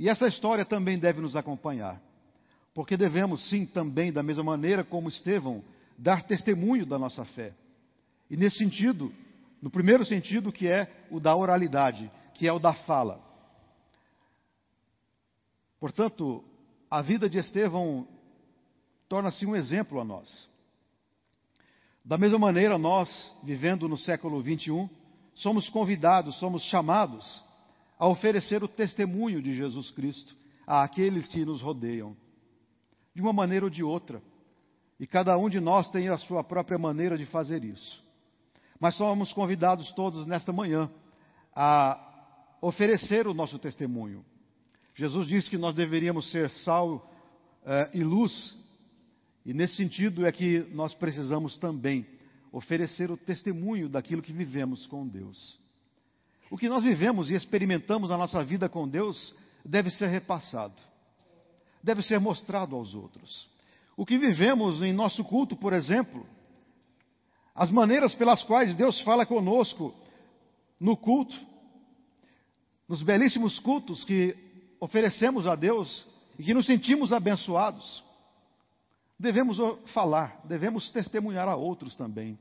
E 0.01 0.09
essa 0.09 0.27
história 0.27 0.65
também 0.65 0.99
deve 0.99 1.21
nos 1.21 1.37
acompanhar, 1.37 2.01
porque 2.73 2.97
devemos, 2.97 3.51
sim, 3.51 3.67
também, 3.67 4.11
da 4.11 4.23
mesma 4.23 4.43
maneira 4.43 4.83
como 4.83 5.11
Estevão, 5.11 5.63
dar 5.99 6.23
testemunho 6.23 6.87
da 6.87 6.99
nossa 6.99 7.23
fé. 7.23 7.53
E 8.31 8.35
nesse 8.35 8.57
sentido, 8.57 9.13
no 9.61 9.69
primeiro 9.69 10.03
sentido, 10.07 10.51
que 10.51 10.67
é 10.67 10.91
o 11.11 11.21
da 11.21 11.37
oralidade, 11.37 12.11
que 12.33 12.49
é 12.49 12.53
o 12.53 12.59
da 12.59 12.73
fala. 12.73 13.21
Portanto, 15.79 16.43
a 16.91 17.03
vida 17.03 17.29
de 17.29 17.37
Estevão 17.37 18.09
torna-se 19.07 19.45
um 19.45 19.55
exemplo 19.55 20.01
a 20.01 20.05
nós. 20.05 20.49
Da 22.03 22.17
mesma 22.17 22.39
maneira, 22.39 22.79
nós, 22.79 23.35
vivendo 23.43 23.87
no 23.87 23.99
século 23.99 24.41
21, 24.41 24.89
somos 25.35 25.69
convidados, 25.69 26.39
somos 26.39 26.63
chamados 26.63 27.45
a 28.01 28.09
oferecer 28.09 28.65
o 28.65 28.69
testemunho 28.69 29.43
de 29.43 29.55
Jesus 29.55 29.91
Cristo 29.91 30.35
àqueles 30.67 31.29
que 31.29 31.45
nos 31.45 31.61
rodeiam, 31.61 32.17
de 33.15 33.21
uma 33.21 33.33
maneira 33.33 33.67
ou 33.67 33.71
de 33.71 33.85
outra. 33.85 34.23
E 34.99 35.07
cada 35.07 35.37
um 35.37 35.51
de 35.51 35.61
nós 35.61 35.91
tem 35.91 36.09
a 36.09 36.17
sua 36.17 36.43
própria 36.43 36.79
maneira 36.79 37.19
de 37.19 37.27
fazer 37.27 37.63
isso. 37.63 38.03
Mas 38.81 38.95
somos 38.95 39.35
convidados 39.35 39.93
todos 39.93 40.27
nesta 40.27 40.51
manhã 40.51 40.91
a 41.55 42.57
oferecer 42.63 43.27
o 43.27 43.35
nosso 43.35 43.59
testemunho. 43.59 44.25
Jesus 44.95 45.27
disse 45.27 45.51
que 45.51 45.59
nós 45.59 45.75
deveríamos 45.75 46.31
ser 46.31 46.49
sal 46.49 47.07
eh, 47.67 47.91
e 47.93 48.03
luz, 48.03 48.59
e 49.45 49.53
nesse 49.53 49.77
sentido 49.77 50.25
é 50.25 50.33
que 50.33 50.61
nós 50.73 50.95
precisamos 50.95 51.59
também 51.59 52.07
oferecer 52.51 53.11
o 53.11 53.17
testemunho 53.19 53.91
daquilo 53.91 54.23
que 54.23 54.33
vivemos 54.33 54.87
com 54.87 55.07
Deus. 55.07 55.60
O 56.51 56.59
que 56.59 56.69
nós 56.69 56.83
vivemos 56.83 57.31
e 57.31 57.35
experimentamos 57.35 58.11
na 58.11 58.19
nossa 58.19 58.45
vida 58.45 58.69
com 58.69 58.89
Deus 58.89 59.33
deve 59.65 59.89
ser 59.91 60.09
repassado, 60.09 60.75
deve 61.81 62.03
ser 62.03 62.19
mostrado 62.19 62.75
aos 62.75 62.93
outros. 62.93 63.49
O 63.97 64.05
que 64.05 64.19
vivemos 64.19 64.83
em 64.83 64.93
nosso 64.93 65.23
culto, 65.23 65.55
por 65.55 65.73
exemplo, 65.73 66.27
as 67.55 67.71
maneiras 67.71 68.15
pelas 68.17 68.43
quais 68.43 68.75
Deus 68.75 69.01
fala 69.03 69.25
conosco 69.25 69.95
no 70.79 70.97
culto, 70.97 71.39
nos 72.89 73.03
belíssimos 73.03 73.61
cultos 73.61 74.03
que 74.03 74.37
oferecemos 74.81 75.47
a 75.47 75.55
Deus 75.55 76.05
e 76.37 76.43
que 76.43 76.55
nos 76.55 76.67
sentimos 76.67 77.13
abençoados, 77.13 78.03
devemos 79.17 79.59
falar, 79.93 80.41
devemos 80.45 80.91
testemunhar 80.91 81.47
a 81.47 81.55
outros 81.55 81.95
também, 81.95 82.37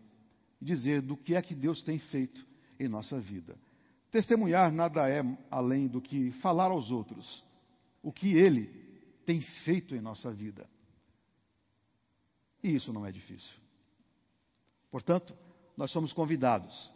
dizer 0.59 1.01
do 1.01 1.15
que 1.15 1.35
é 1.35 1.41
que 1.41 1.53
Deus 1.53 1.83
tem 1.83 1.99
feito 1.99 2.43
em 2.79 2.87
nossa 2.87 3.19
vida. 3.19 3.55
Testemunhar 4.11 4.71
nada 4.71 5.09
é 5.09 5.23
além 5.51 5.87
do 5.87 6.01
que 6.01 6.31
falar 6.33 6.71
aos 6.71 6.91
outros 6.91 7.43
o 8.01 8.11
que 8.11 8.35
Ele 8.37 8.67
tem 9.25 9.41
feito 9.41 9.95
em 9.95 10.01
nossa 10.01 10.31
vida. 10.31 10.67
E 12.63 12.75
isso 12.75 12.91
não 12.91 13.05
é 13.05 13.11
difícil. 13.11 13.55
Portanto, 14.91 15.33
nós 15.77 15.91
somos 15.91 16.11
convidados 16.11 16.91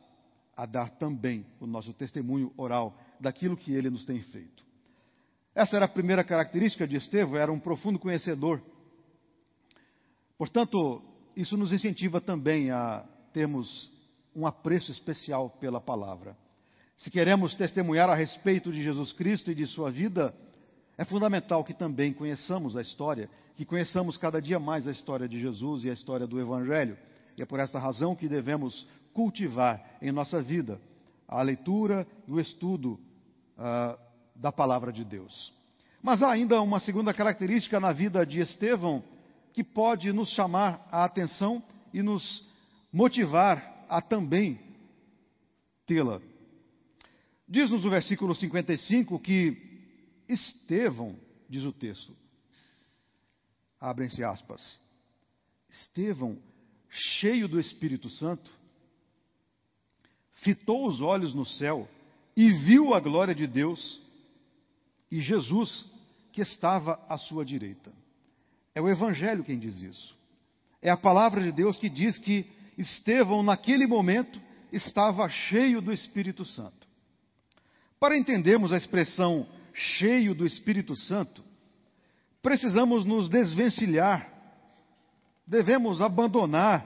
a 0.56 0.66
dar 0.66 0.90
também 0.90 1.46
o 1.60 1.66
nosso 1.66 1.94
testemunho 1.94 2.54
oral 2.58 2.98
daquilo 3.20 3.58
que 3.58 3.72
ele 3.72 3.90
nos 3.90 4.06
tem 4.06 4.22
feito. 4.22 4.66
Essa 5.56 5.76
era 5.76 5.86
a 5.86 5.90
primeira 5.90 6.24
característica 6.24 6.88
de 6.88 6.96
Estevão, 6.96 7.38
era 7.38 7.52
um 7.52 7.60
profundo 7.60 8.00
conhecedor. 8.00 8.62
Portanto, 10.38 11.02
isso 11.36 11.56
nos 11.56 11.72
incentiva 11.72 12.20
também 12.20 12.72
a 12.72 13.06
termos 13.32 13.92
um 14.36 14.46
apreço 14.46 14.92
especial 14.92 15.50
pela 15.50 15.80
palavra. 15.80 16.36
Se 16.98 17.10
queremos 17.10 17.56
testemunhar 17.56 18.10
a 18.10 18.16
respeito 18.16 18.72
de 18.72 18.82
Jesus 18.84 19.12
Cristo 19.14 19.52
e 19.52 19.56
de 19.56 19.66
sua 19.68 19.92
vida, 19.92 20.34
é 20.98 21.04
fundamental 21.04 21.64
que 21.64 21.74
também 21.74 22.14
conheçamos 22.14 22.78
a 22.78 22.82
história, 22.82 23.30
que 23.56 23.66
conheçamos 23.66 24.18
cada 24.18 24.42
dia 24.42 24.60
mais 24.60 24.88
a 24.88 24.92
história 24.92 25.28
de 25.28 25.40
Jesus 25.40 25.84
e 25.84 25.90
a 25.90 25.94
história 25.94 26.28
do 26.28 26.40
Evangelho. 26.40 26.98
E 27.38 27.42
é 27.42 27.46
por 27.46 27.60
esta 27.60 27.80
razão 27.80 28.16
que 28.16 28.28
devemos 28.28 28.88
cultivar 29.14 29.98
em 30.02 30.12
nossa 30.12 30.42
vida 30.42 30.80
a 31.28 31.42
leitura 31.42 32.08
e 32.28 32.32
o 32.32 32.40
estudo 32.40 33.00
uh, 33.58 33.98
da 34.36 34.52
palavra 34.52 34.92
de 34.92 35.04
Deus. 35.04 35.54
Mas 36.02 36.22
há 36.22 36.32
ainda 36.32 36.62
uma 36.62 36.80
segunda 36.80 37.14
característica 37.14 37.80
na 37.80 37.92
vida 37.92 38.26
de 38.26 38.40
Estevão 38.40 39.04
que 39.54 39.64
pode 39.64 40.12
nos 40.12 40.30
chamar 40.30 40.86
a 40.92 41.06
atenção 41.06 41.64
e 41.94 42.02
nos 42.02 42.46
motivar 42.92 43.86
a 43.88 44.02
também 44.02 44.60
tê-la. 45.86 46.22
Diz-nos 47.48 47.86
o 47.86 47.90
versículo 47.90 48.34
55 48.34 49.20
que 49.20 49.58
Estevão, 50.28 51.18
diz 51.50 51.64
o 51.64 51.72
texto, 51.72 52.16
abrem-se 53.80 54.24
aspas, 54.24 54.80
Estevão, 55.70 56.38
cheio 56.90 57.48
do 57.48 57.60
Espírito 57.60 58.10
Santo, 58.10 58.52
fitou 60.36 60.88
os 60.88 61.02
olhos 61.02 61.34
no 61.34 61.46
céu 61.46 61.90
e 62.36 62.52
viu 62.52 62.94
a 62.94 63.00
glória 63.00 63.36
de 63.36 63.48
Deus 63.48 64.02
e 65.12 65.22
Jesus 65.22 65.86
que 66.32 66.42
estava 66.42 67.04
à 67.08 67.18
sua 67.18 67.46
direita. 67.46 67.92
É 68.74 68.82
o 68.82 68.90
Evangelho 68.90 69.44
quem 69.44 69.60
diz 69.60 69.82
isso. 69.82 70.18
É 70.82 70.90
a 70.90 70.98
palavra 70.98 71.42
de 71.42 71.52
Deus 71.52 71.78
que 71.78 71.90
diz 71.90 72.18
que 72.18 72.46
Estevão, 72.78 73.44
naquele 73.44 73.86
momento, 73.86 74.42
estava 74.72 75.30
cheio 75.30 75.82
do 75.82 75.94
Espírito 75.94 76.44
Santo. 76.44 76.83
Para 78.04 78.18
entendermos 78.18 78.74
a 78.74 78.78
expressão 78.78 79.48
cheio 79.74 80.36
do 80.36 80.46
Espírito 80.46 80.94
Santo, 80.94 81.42
precisamos 82.42 83.06
nos 83.06 83.30
desvencilhar, 83.30 84.30
devemos 85.48 86.02
abandonar 86.02 86.86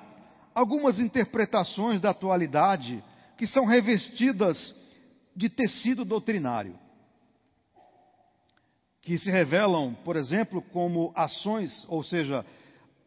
algumas 0.54 1.00
interpretações 1.00 2.00
da 2.00 2.12
atualidade 2.12 3.04
que 3.36 3.48
são 3.48 3.66
revestidas 3.66 4.76
de 5.36 5.50
tecido 5.50 6.06
doutrinário 6.06 6.78
que 9.02 9.18
se 9.18 9.32
revelam, 9.32 9.96
por 10.06 10.18
exemplo, 10.18 10.62
como 10.72 11.12
ações, 11.16 11.84
ou 11.88 12.04
seja, 12.04 12.46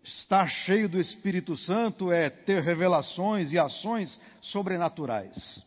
estar 0.03 0.49
cheio 0.49 0.89
do 0.89 0.99
Espírito 0.99 1.57
Santo 1.57 2.11
é 2.11 2.29
ter 2.29 2.61
revelações 2.61 3.53
e 3.53 3.59
ações 3.59 4.21
sobrenaturais. 4.41 5.65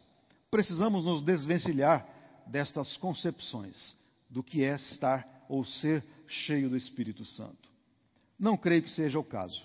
Precisamos 0.52 1.06
nos 1.06 1.24
desvencilhar 1.24 2.12
destas 2.48 2.98
concepções 2.98 3.96
do 4.30 4.44
que 4.44 4.64
é 4.64 4.76
estar 4.76 5.46
ou 5.48 5.64
ser 5.64 6.04
cheio 6.28 6.70
do 6.70 6.78
Espírito 6.78 7.26
Santo. 7.26 7.70
Não 8.40 8.58
creio 8.58 8.84
que 8.84 8.92
seja 8.92 9.20
o 9.20 9.24
caso. 9.24 9.64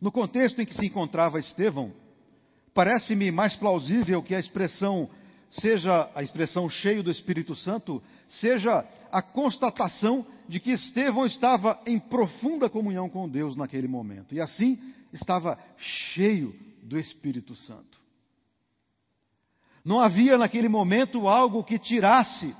No 0.00 0.10
contexto 0.10 0.60
em 0.60 0.66
que 0.66 0.74
se 0.74 0.86
encontrava 0.86 1.38
Estevão, 1.38 1.92
parece-me 2.74 3.30
mais 3.30 3.56
plausível 3.56 4.22
que 4.22 4.34
a 4.34 4.40
expressão 4.40 5.08
seja 5.48 6.10
a 6.14 6.22
expressão 6.22 6.68
cheio 6.68 7.02
do 7.02 7.10
Espírito 7.10 7.54
Santo, 7.54 8.02
seja 8.28 8.84
a 9.12 9.22
constatação 9.22 10.26
de 10.48 10.58
que 10.58 10.72
Estevão 10.72 11.24
estava 11.24 11.80
em 11.86 11.98
profunda 11.98 12.68
comunhão 12.68 13.08
com 13.08 13.28
Deus 13.28 13.56
naquele 13.56 13.86
momento. 13.86 14.34
E 14.34 14.40
assim 14.40 14.78
estava 15.12 15.58
cheio 15.78 16.54
do 16.82 16.98
Espírito 16.98 17.54
Santo. 17.54 18.03
Não 19.84 20.00
havia 20.00 20.38
naquele 20.38 20.68
momento 20.68 21.28
algo 21.28 21.62
que 21.62 21.78
tirasse 21.78 22.54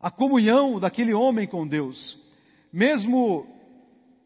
a 0.00 0.10
comunhão 0.10 0.80
daquele 0.80 1.14
homem 1.14 1.46
com 1.46 1.66
Deus, 1.66 2.18
mesmo 2.72 3.46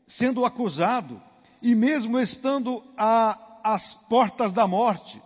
sendo 0.06 0.44
acusado 0.44 1.20
e 1.60 1.74
mesmo 1.74 2.18
estando 2.18 2.82
às 2.96 3.94
portas 4.08 4.52
da 4.52 4.66
morte. 4.66 5.20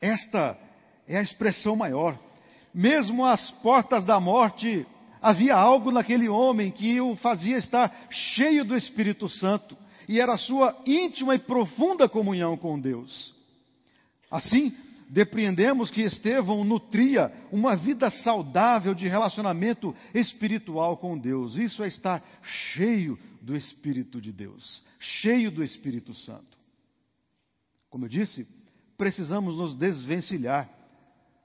Esta 0.00 0.58
é 1.06 1.18
a 1.18 1.22
expressão 1.22 1.76
maior. 1.76 2.18
Mesmo 2.72 3.24
às 3.24 3.50
portas 3.50 4.04
da 4.04 4.18
morte, 4.18 4.86
havia 5.20 5.54
algo 5.54 5.90
naquele 5.90 6.28
homem 6.28 6.70
que 6.70 7.00
o 7.00 7.16
fazia 7.16 7.56
estar 7.58 8.06
cheio 8.10 8.64
do 8.64 8.76
Espírito 8.76 9.28
Santo, 9.28 9.76
e 10.08 10.20
era 10.20 10.34
a 10.34 10.38
sua 10.38 10.76
íntima 10.86 11.34
e 11.34 11.38
profunda 11.38 12.08
comunhão 12.08 12.56
com 12.56 12.78
Deus. 12.78 13.34
Assim, 14.30 14.76
depreendemos 15.14 15.92
que 15.92 16.02
Estevão 16.02 16.64
nutria 16.64 17.32
uma 17.52 17.76
vida 17.76 18.10
saudável 18.10 18.92
de 18.92 19.06
relacionamento 19.06 19.94
espiritual 20.12 20.96
com 20.96 21.16
Deus. 21.16 21.54
Isso 21.54 21.84
é 21.84 21.86
estar 21.86 22.20
cheio 22.42 23.16
do 23.40 23.56
Espírito 23.56 24.20
de 24.20 24.32
Deus, 24.32 24.82
cheio 24.98 25.52
do 25.52 25.62
Espírito 25.62 26.12
Santo. 26.14 26.58
Como 27.88 28.06
eu 28.06 28.08
disse, 28.08 28.44
precisamos 28.98 29.56
nos 29.56 29.76
desvencilhar 29.76 30.68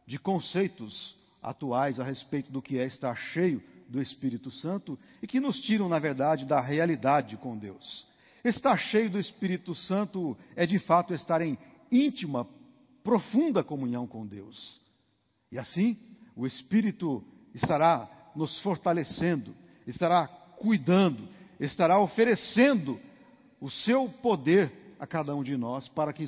de 0.07 0.17
conceitos 0.17 1.15
atuais 1.39 1.99
a 1.99 2.03
respeito 2.03 2.51
do 2.51 2.63
que 2.63 2.79
é 2.79 2.87
estar 2.87 3.15
cheio 3.15 3.61
do 3.87 4.01
Espírito 4.01 4.49
Santo 4.49 4.97
e 5.21 5.27
que 5.27 5.39
nos 5.39 5.59
tiram, 5.59 5.87
na 5.87 5.99
verdade, 5.99 6.43
da 6.43 6.59
realidade 6.59 7.37
com 7.37 7.55
Deus. 7.55 8.07
Estar 8.43 8.77
cheio 8.77 9.11
do 9.11 9.19
Espírito 9.19 9.75
Santo 9.75 10.35
é 10.55 10.65
de 10.65 10.79
fato 10.79 11.13
estar 11.13 11.39
em 11.39 11.55
íntima, 11.91 12.47
profunda 13.03 13.63
comunhão 13.63 14.07
com 14.07 14.25
Deus. 14.25 14.79
E 15.51 15.57
assim, 15.57 15.97
o 16.35 16.45
Espírito 16.45 17.23
estará 17.53 18.31
nos 18.35 18.59
fortalecendo, 18.61 19.55
estará 19.85 20.27
cuidando, 20.27 21.27
estará 21.59 21.99
oferecendo 21.99 22.99
o 23.59 23.69
seu 23.69 24.09
poder 24.09 24.71
a 24.99 25.07
cada 25.07 25.35
um 25.35 25.43
de 25.43 25.57
nós, 25.57 25.87
para 25.89 26.13
que 26.13 26.25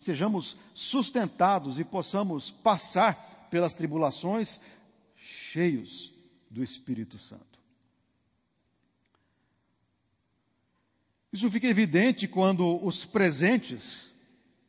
sejamos 0.00 0.56
sustentados 0.74 1.78
e 1.78 1.84
possamos 1.84 2.50
passar 2.62 3.48
pelas 3.50 3.74
tribulações 3.74 4.60
cheios 5.52 6.12
do 6.50 6.62
Espírito 6.62 7.18
Santo. 7.18 7.58
Isso 11.32 11.50
fica 11.50 11.66
evidente 11.66 12.26
quando 12.26 12.84
os 12.84 13.04
presentes, 13.06 14.10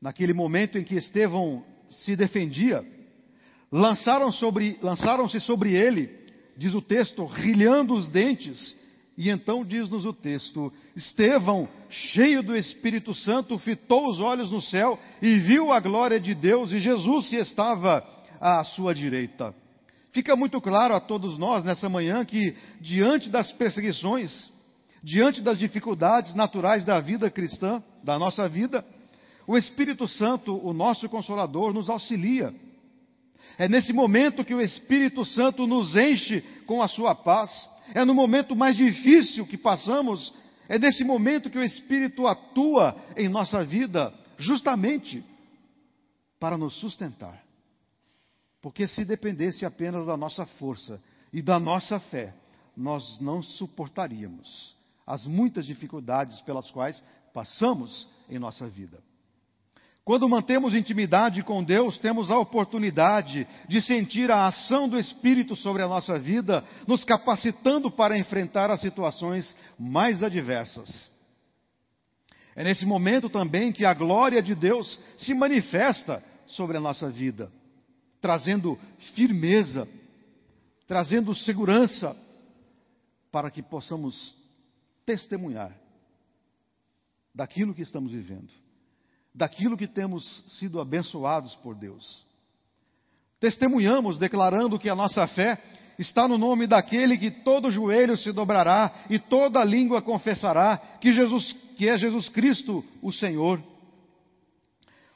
naquele 0.02 0.34
momento 0.34 0.78
em 0.78 0.84
que 0.84 0.96
Estevão 0.96 1.64
se 1.90 2.16
defendia, 2.16 2.86
lançaram 3.72 4.32
sobre, 4.32 4.78
lançaram-se 4.82 5.40
sobre 5.42 5.74
ele, 5.74 6.10
diz 6.58 6.74
o 6.74 6.82
texto, 6.82 7.26
rilhando 7.26 7.94
os 7.94 8.08
dentes, 8.08 8.76
e 9.18 9.30
então 9.30 9.66
diz-nos 9.66 10.06
o 10.06 10.14
texto: 10.14 10.72
Estevão, 10.96 11.68
cheio 11.90 12.42
do 12.42 12.56
Espírito 12.56 13.14
Santo, 13.14 13.58
fitou 13.60 14.08
os 14.08 14.20
olhos 14.20 14.52
no 14.52 14.62
céu 14.62 14.98
e 15.22 15.38
viu 15.40 15.72
a 15.72 15.80
glória 15.80 16.20
de 16.20 16.34
Deus 16.34 16.72
e 16.72 16.80
Jesus 16.80 17.28
que 17.28 17.36
estava 17.36 18.06
à 18.40 18.64
sua 18.64 18.96
direita. 18.96 19.54
Fica 20.12 20.36
muito 20.36 20.60
claro 20.62 20.96
a 20.96 21.00
todos 21.00 21.38
nós 21.38 21.64
nessa 21.64 21.88
manhã 21.88 22.26
que, 22.26 22.56
diante 22.82 23.30
das 23.30 23.52
perseguições, 23.52 24.52
diante 25.04 25.42
das 25.42 25.60
dificuldades 25.60 26.34
naturais 26.34 26.84
da 26.84 27.00
vida 27.00 27.30
cristã, 27.30 27.84
da 28.04 28.18
nossa 28.18 28.48
vida, 28.48 28.84
o 29.50 29.58
Espírito 29.58 30.08
Santo, 30.08 30.56
o 30.64 30.72
nosso 30.72 31.10
consolador, 31.10 31.74
nos 31.74 31.90
auxilia. 31.90 32.54
É 33.58 33.68
nesse 33.68 33.92
momento 33.92 34.46
que 34.46 34.54
o 34.54 34.62
Espírito 34.62 35.26
Santo 35.26 35.66
nos 35.66 35.96
enche 35.96 36.42
com 36.68 36.84
a 36.84 36.88
sua 36.88 37.16
paz. 37.16 37.68
É 37.96 38.06
no 38.06 38.14
momento 38.14 38.56
mais 38.56 38.78
difícil 38.78 39.48
que 39.48 39.58
passamos, 39.58 40.32
é 40.68 40.78
nesse 40.78 41.04
momento 41.04 41.50
que 41.50 41.58
o 41.58 41.64
Espírito 41.64 42.28
atua 42.28 42.96
em 43.18 43.28
nossa 43.28 43.64
vida, 43.66 44.14
justamente 44.38 45.26
para 46.40 46.56
nos 46.56 46.76
sustentar. 46.76 47.44
Porque 48.62 48.86
se 48.86 49.04
dependesse 49.04 49.66
apenas 49.66 50.06
da 50.06 50.16
nossa 50.16 50.46
força 50.46 51.02
e 51.34 51.42
da 51.42 51.60
nossa 51.60 52.00
fé, 52.00 52.36
nós 52.78 53.20
não 53.20 53.42
suportaríamos 53.42 54.76
as 55.08 55.26
muitas 55.26 55.66
dificuldades 55.66 56.40
pelas 56.42 56.70
quais 56.70 57.04
passamos 57.34 58.08
em 58.30 58.38
nossa 58.38 58.68
vida. 58.68 59.09
Quando 60.10 60.28
mantemos 60.28 60.74
intimidade 60.74 61.44
com 61.44 61.64
Deus, 61.64 62.00
temos 62.00 62.32
a 62.32 62.40
oportunidade 62.40 63.48
de 63.68 63.80
sentir 63.80 64.32
a 64.32 64.48
ação 64.48 64.90
do 64.90 64.98
Espírito 64.98 65.56
sobre 65.56 65.84
a 65.84 65.88
nossa 65.88 66.18
vida, 66.18 66.66
nos 66.88 67.04
capacitando 67.04 67.92
para 67.92 68.18
enfrentar 68.18 68.72
as 68.72 68.82
situações 68.82 69.56
mais 69.78 70.24
adversas. 70.24 71.12
É 72.56 72.64
nesse 72.64 72.88
momento 72.88 73.30
também 73.30 73.72
que 73.72 73.86
a 73.86 73.94
glória 73.94 74.42
de 74.42 74.56
Deus 74.56 75.00
se 75.16 75.32
manifesta 75.36 76.24
sobre 76.48 76.78
a 76.78 76.82
nossa 76.82 77.08
vida, 77.12 77.52
trazendo 78.20 78.80
firmeza, 79.14 79.88
trazendo 80.88 81.36
segurança, 81.36 82.18
para 83.32 83.52
que 83.52 83.62
possamos 83.62 84.36
testemunhar 85.06 85.72
daquilo 87.32 87.76
que 87.76 87.84
estamos 87.84 88.12
vivendo, 88.12 88.50
daquilo 89.40 89.78
que 89.78 89.88
temos 89.88 90.44
sido 90.60 90.82
abençoados 90.82 91.56
por 91.56 91.74
Deus. 91.74 92.26
Testemunhamos 93.40 94.20
declarando 94.20 94.78
que 94.78 94.90
a 94.90 94.96
nossa 94.96 95.26
fé 95.28 95.58
está 95.98 96.28
no 96.28 96.38
nome 96.38 96.68
daquele 96.68 97.18
que 97.18 97.32
todo 97.32 97.72
joelho 97.72 98.18
se 98.18 98.34
dobrará 98.34 99.06
e 99.10 99.18
toda 99.18 99.64
língua 99.64 100.02
confessará 100.02 100.78
que 101.00 101.14
Jesus 101.14 101.56
que 101.78 101.88
é 101.88 101.98
Jesus 101.98 102.28
Cristo, 102.28 102.84
o 103.02 103.14
Senhor. 103.14 103.64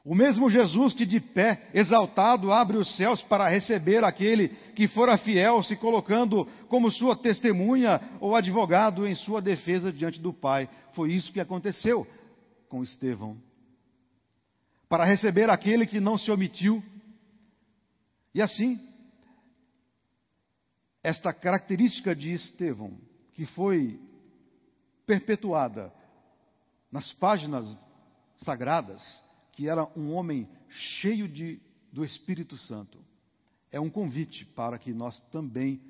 O 0.05 0.15
mesmo 0.15 0.49
Jesus 0.49 0.93
que 0.93 1.05
de 1.05 1.19
pé, 1.19 1.69
exaltado, 1.73 2.49
abre 2.49 2.77
os 2.77 2.95
céus 2.95 3.21
para 3.23 3.49
receber 3.49 4.05
aquele 4.05 4.47
que 4.73 4.87
fora 4.87 5.17
fiel, 5.17 5.61
se 5.63 5.75
colocando 5.75 6.47
como 6.69 6.89
sua 6.89 7.17
testemunha 7.17 7.99
ou 8.21 8.33
advogado 8.33 9.05
em 9.05 9.15
sua 9.15 9.41
defesa 9.41 9.91
diante 9.91 10.21
do 10.21 10.31
Pai. 10.31 10.69
Foi 10.93 11.11
isso 11.11 11.33
que 11.33 11.41
aconteceu 11.41 12.07
com 12.69 12.81
Estevão. 12.81 13.37
Para 14.93 15.05
receber 15.05 15.49
aquele 15.49 15.87
que 15.87 15.99
não 15.99 16.19
se 16.19 16.29
omitiu. 16.29 16.83
E 18.31 18.39
assim, 18.39 18.79
esta 21.01 21.33
característica 21.33 22.15
de 22.15 22.31
Estevão, 22.31 22.95
que 23.33 23.43
foi 23.43 23.99
perpetuada 25.03 25.91
nas 26.91 27.11
páginas 27.13 27.75
sagradas, 28.37 29.01
que 29.53 29.67
era 29.67 29.83
um 29.97 30.13
homem 30.13 30.47
cheio 30.69 31.27
de, 31.27 31.59
do 31.91 32.05
Espírito 32.05 32.55
Santo. 32.59 32.99
É 33.71 33.79
um 33.79 33.89
convite 33.89 34.45
para 34.45 34.77
que 34.77 34.93
nós 34.93 35.19
também 35.31 35.81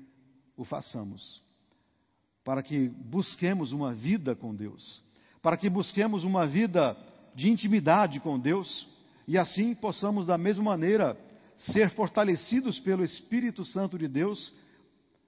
o 0.56 0.64
façamos. 0.64 1.42
Para 2.42 2.62
que 2.62 2.88
busquemos 2.88 3.70
uma 3.70 3.92
vida 3.94 4.34
com 4.34 4.54
Deus. 4.54 5.04
Para 5.42 5.58
que 5.58 5.68
busquemos 5.68 6.24
uma 6.24 6.46
vida 6.46 6.96
de 7.34 7.50
intimidade 7.50 8.18
com 8.18 8.38
Deus. 8.38 8.93
E 9.26 9.38
assim 9.38 9.74
possamos, 9.74 10.26
da 10.26 10.36
mesma 10.36 10.64
maneira, 10.64 11.16
ser 11.56 11.90
fortalecidos 11.90 12.78
pelo 12.80 13.04
Espírito 13.04 13.64
Santo 13.64 13.98
de 13.98 14.08
Deus. 14.08 14.54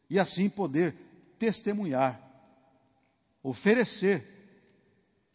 E 0.08 0.18
assim 0.18 0.48
poder 0.48 0.94
testemunhar, 1.38 2.20
oferecer, 3.42 4.24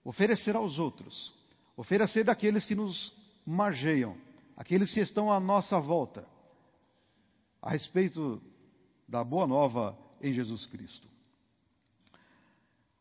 oferecer 0.03 0.55
aos 0.55 0.79
outros 0.79 1.41
oferecer 1.81 2.23
daqueles 2.23 2.63
que 2.63 2.75
nos 2.75 3.11
margeiam, 3.45 4.15
aqueles 4.55 4.93
que 4.93 4.99
estão 4.99 5.31
à 5.31 5.39
nossa 5.39 5.79
volta, 5.79 6.27
a 7.59 7.71
respeito 7.71 8.39
da 9.07 9.23
boa 9.23 9.47
nova 9.47 9.97
em 10.21 10.31
Jesus 10.31 10.65
Cristo. 10.67 11.07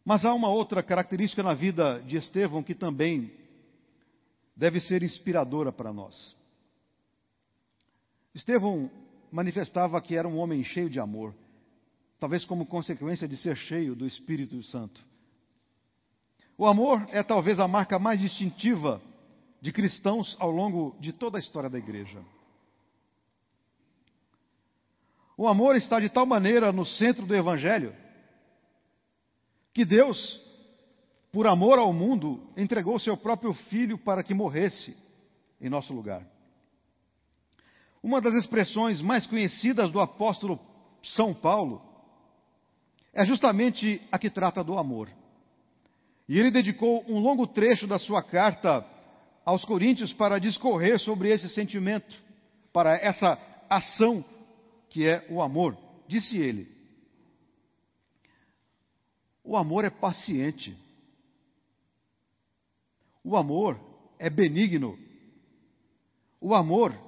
Mas 0.03 0.25
há 0.25 0.33
uma 0.33 0.49
outra 0.49 0.83
característica 0.83 1.43
na 1.43 1.53
vida 1.53 2.01
de 2.01 2.17
Estevão 2.17 2.63
que 2.63 2.75
também 2.75 3.33
deve 4.61 4.79
ser 4.79 5.03
inspiradora 5.03 5.73
para 5.73 5.91
nós. 5.91 6.37
Estevão 8.35 8.91
manifestava 9.33 9.99
que 10.03 10.15
era 10.15 10.29
um 10.29 10.37
homem 10.37 10.63
cheio 10.63 10.91
de 10.91 11.01
amor, 11.01 11.35
talvez 12.19 12.45
como 12.45 12.67
consequência 12.67 13.27
de 13.27 13.39
ser 13.39 13.57
cheio 13.57 13.97
do 13.97 14.07
Espírito 14.07 14.63
Santo. 14.65 15.03
O 16.59 16.67
amor 16.67 17.09
é 17.11 17.23
talvez 17.23 17.59
a 17.59 17.67
marca 17.67 17.99
mais 17.99 18.21
distintiva 18.21 19.01
de 19.63 19.73
cristãos 19.73 20.37
ao 20.39 20.51
longo 20.51 20.95
de 21.01 21.11
toda 21.11 21.39
a 21.39 21.41
história 21.41 21.71
da 21.71 21.79
igreja. 21.79 22.23
O 25.39 25.49
amor 25.49 25.75
está 25.75 25.99
de 25.99 26.11
tal 26.11 26.27
maneira 26.27 26.71
no 26.71 26.85
centro 26.85 27.25
do 27.25 27.35
Evangelho 27.35 27.97
que 29.73 29.87
Deus, 29.87 30.39
por 31.33 31.47
amor 31.47 31.79
ao 31.79 31.93
mundo, 31.93 32.43
entregou 32.57 32.99
seu 32.99 33.17
próprio 33.17 33.53
filho 33.55 33.97
para 33.99 34.23
que 34.23 34.35
morresse 34.35 34.97
em 35.61 35.69
nosso 35.69 35.93
lugar. 35.93 36.27
Uma 38.03 38.21
das 38.21 38.35
expressões 38.35 39.01
mais 39.01 39.27
conhecidas 39.27 39.93
do 39.93 40.01
apóstolo 40.01 40.59
São 41.03 41.35
Paulo 41.35 41.83
é 43.13 43.25
justamente 43.25 44.03
a 44.11 44.19
que 44.19 44.31
trata 44.31 44.65
do 44.65 44.79
amor. 44.79 45.11
E 46.29 46.39
ele 46.39 46.51
dedicou 46.51 47.05
um 47.09 47.19
longo 47.19 47.47
trecho 47.47 47.87
da 47.87 47.99
sua 47.99 48.23
carta 48.23 48.87
aos 49.45 49.65
Coríntios 49.65 50.13
para 50.13 50.39
discorrer 50.39 50.99
sobre 50.99 51.29
esse 51.31 51.49
sentimento, 51.49 52.17
para 52.73 52.97
essa 52.97 53.39
ação 53.69 54.25
que 54.89 55.07
é 55.07 55.27
o 55.29 55.43
amor. 55.43 55.77
Disse 56.07 56.37
ele: 56.37 56.69
O 59.45 59.57
amor 59.57 59.85
é 59.85 59.91
paciente. 59.91 60.77
O 63.25 63.37
amor 63.37 63.79
é 64.19 64.29
benigno. 64.31 64.99
O 66.41 66.55
amor 66.55 66.99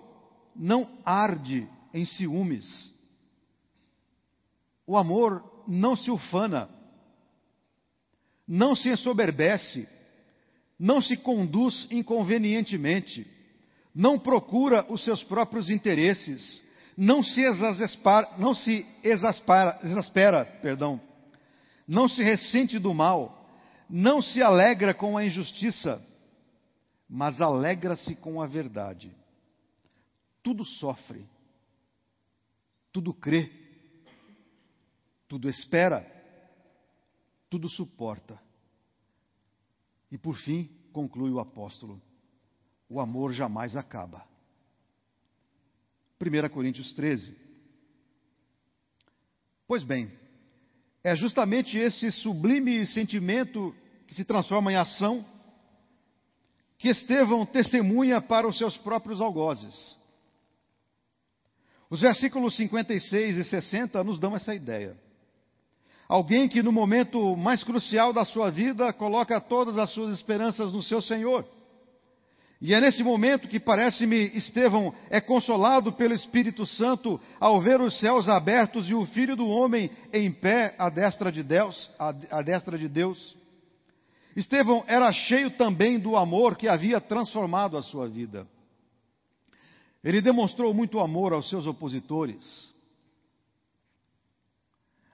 não 0.55 0.99
arde 1.05 1.69
em 1.93 2.05
ciúmes. 2.05 2.93
O 4.87 4.97
amor 4.97 5.43
não 5.67 5.97
se 5.97 6.11
ufana 6.11 6.69
não 8.47 8.75
se 8.75 8.91
ensoberbece, 8.91 9.89
não 10.79 11.01
se 11.01 11.17
conduz 11.17 11.87
inconvenientemente, 11.91 13.27
não 13.95 14.19
procura 14.19 14.85
os 14.91 15.05
seus 15.05 15.23
próprios 15.25 15.71
interesses, 15.71 16.61
não 16.97 17.23
se 17.23 17.41
exaspera, 17.41 18.29
não 18.37 18.55
se 18.55 18.87
exaspera, 19.03 20.45
perdão, 20.61 21.01
não 21.87 22.09
se 22.09 22.23
ressente 22.23 22.79
do 22.79 22.93
mal, 22.93 23.42
não 23.95 24.23
se 24.23 24.41
alegra 24.41 24.95
com 24.95 25.19
a 25.19 25.25
injustiça, 25.27 26.03
mas 27.07 27.43
alegra-se 27.43 28.17
com 28.17 28.41
a 28.41 28.47
verdade. 28.47 29.15
Tudo 30.43 30.65
sofre, 30.65 31.29
tudo 32.91 33.13
crê, 33.13 33.53
tudo 35.29 35.47
espera, 35.47 36.11
tudo 37.51 37.69
suporta. 37.69 38.41
E 40.11 40.17
por 40.17 40.39
fim, 40.39 40.71
conclui 40.91 41.31
o 41.31 41.39
apóstolo: 41.39 42.01
o 42.89 42.99
amor 42.99 43.35
jamais 43.35 43.77
acaba. 43.77 44.27
1 46.19 46.49
Coríntios 46.49 46.95
13. 46.95 47.37
Pois 49.67 49.85
bem, 49.85 50.11
é 51.05 51.15
justamente 51.15 51.77
esse 51.77 52.11
sublime 52.11 52.87
sentimento 52.87 53.75
que 54.13 54.17
se 54.17 54.25
transforma 54.27 54.71
em 54.71 54.77
ação 54.77 55.25
que 56.77 56.91
Estevão 56.91 57.47
testemunha 57.47 58.21
para 58.21 58.47
os 58.47 58.59
seus 58.59 58.77
próprios 58.77 59.23
algozes. 59.23 59.97
Os 61.89 62.03
versículos 62.03 62.55
56 62.57 63.39
e 63.39 63.45
60 63.45 64.05
nos 64.05 64.19
dão 64.19 64.37
essa 64.37 64.55
ideia. 64.55 64.95
Alguém 66.07 66.47
que 66.47 66.63
no 66.63 66.71
momento 66.71 67.35
mais 67.37 67.65
crucial 67.65 68.13
da 68.13 68.25
sua 68.27 68.51
vida 68.51 68.93
coloca 68.93 69.41
todas 69.41 69.79
as 69.79 69.91
suas 69.91 70.15
esperanças 70.15 70.73
no 70.73 70.83
seu 70.83 71.01
Senhor. 71.01 71.47
E 72.61 72.75
é 72.75 72.81
nesse 72.81 73.03
momento 73.03 73.49
que 73.49 73.59
parece-me 73.59 74.27
Estevão 74.37 74.93
é 75.09 75.23
consolado 75.23 75.91
pelo 75.93 76.13
Espírito 76.13 76.67
Santo 76.67 77.19
ao 77.41 77.63
ver 77.63 77.81
os 77.81 77.99
céus 77.99 78.29
abertos 78.29 78.91
e 78.91 78.95
o 78.95 79.07
Filho 79.07 79.35
do 79.35 79.49
Homem 79.49 79.91
em 80.13 80.31
pé 80.31 80.75
à 80.79 80.91
destra 80.91 81.33
de 81.33 81.43
Deus, 81.43 81.91
à 81.99 82.43
destra 82.43 82.77
de 82.77 82.89
Deus. 82.89 83.41
Estevão 84.35 84.85
era 84.87 85.13
cheio 85.13 85.51
também 85.51 85.99
do 85.99 86.17
amor 86.17 86.57
que 86.57 86.69
havia 86.69 87.01
transformado 87.01 87.77
a 87.77 87.83
sua 87.83 88.09
vida. 88.09 88.47
Ele 90.03 90.21
demonstrou 90.21 90.73
muito 90.73 90.99
amor 90.99 91.33
aos 91.33 91.49
seus 91.49 91.67
opositores. 91.67 92.73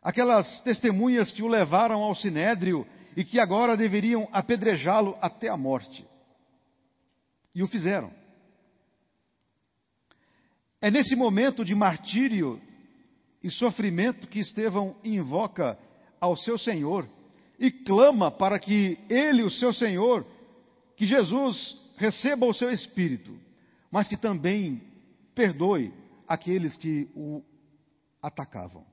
Aquelas 0.02 0.60
testemunhas 0.60 1.32
que 1.32 1.42
o 1.42 1.48
levaram 1.48 2.02
ao 2.02 2.14
sinédrio 2.14 2.86
e 3.16 3.24
que 3.24 3.40
agora 3.40 3.76
deveriam 3.76 4.28
apedrejá-lo 4.32 5.18
até 5.20 5.48
a 5.48 5.56
morte. 5.56 6.06
E 7.54 7.62
o 7.62 7.66
fizeram. 7.66 8.12
É 10.80 10.90
nesse 10.90 11.16
momento 11.16 11.64
de 11.64 11.74
martírio 11.74 12.60
e 13.42 13.50
sofrimento 13.50 14.28
que 14.28 14.38
Estevão 14.38 14.96
invoca 15.02 15.76
ao 16.20 16.36
seu 16.36 16.56
Senhor 16.56 17.08
e 17.58 17.70
clama 17.70 18.30
para 18.30 18.58
que 18.58 18.98
ele, 19.08 19.42
o 19.42 19.50
seu 19.50 19.72
Senhor, 19.72 20.24
que 20.96 21.06
Jesus 21.06 21.76
receba 21.96 22.46
o 22.46 22.54
seu 22.54 22.70
espírito, 22.70 23.38
mas 23.90 24.06
que 24.06 24.16
também 24.16 24.82
perdoe 25.34 25.92
aqueles 26.26 26.76
que 26.76 27.08
o 27.14 27.42
atacavam. 28.22 28.86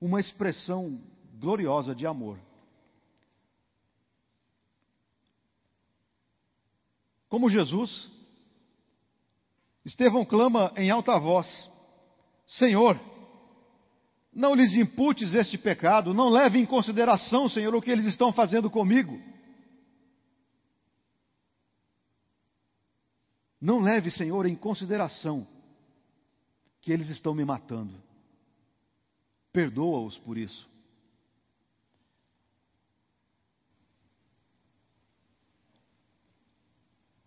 Uma 0.00 0.20
expressão 0.20 1.00
gloriosa 1.38 1.94
de 1.94 2.06
amor. 2.06 2.38
Como 7.28 7.48
Jesus, 7.48 8.10
Estevão 9.84 10.24
clama 10.24 10.72
em 10.76 10.90
alta 10.90 11.18
voz: 11.18 11.70
Senhor, 12.46 13.00
não 14.32 14.54
lhes 14.54 14.74
imputes 14.74 15.32
este 15.34 15.58
pecado, 15.58 16.14
não 16.14 16.28
leve 16.28 16.58
em 16.58 16.66
consideração, 16.66 17.48
Senhor, 17.48 17.74
o 17.74 17.82
que 17.82 17.90
eles 17.90 18.06
estão 18.06 18.32
fazendo 18.32 18.70
comigo. 18.70 19.20
Não 23.60 23.80
leve, 23.80 24.10
Senhor, 24.10 24.46
em 24.46 24.56
consideração 24.56 25.46
que 26.80 26.92
eles 26.92 27.10
estão 27.10 27.34
me 27.34 27.44
matando. 27.44 28.00
Perdoa-os 29.52 30.16
por 30.18 30.38
isso. 30.38 30.68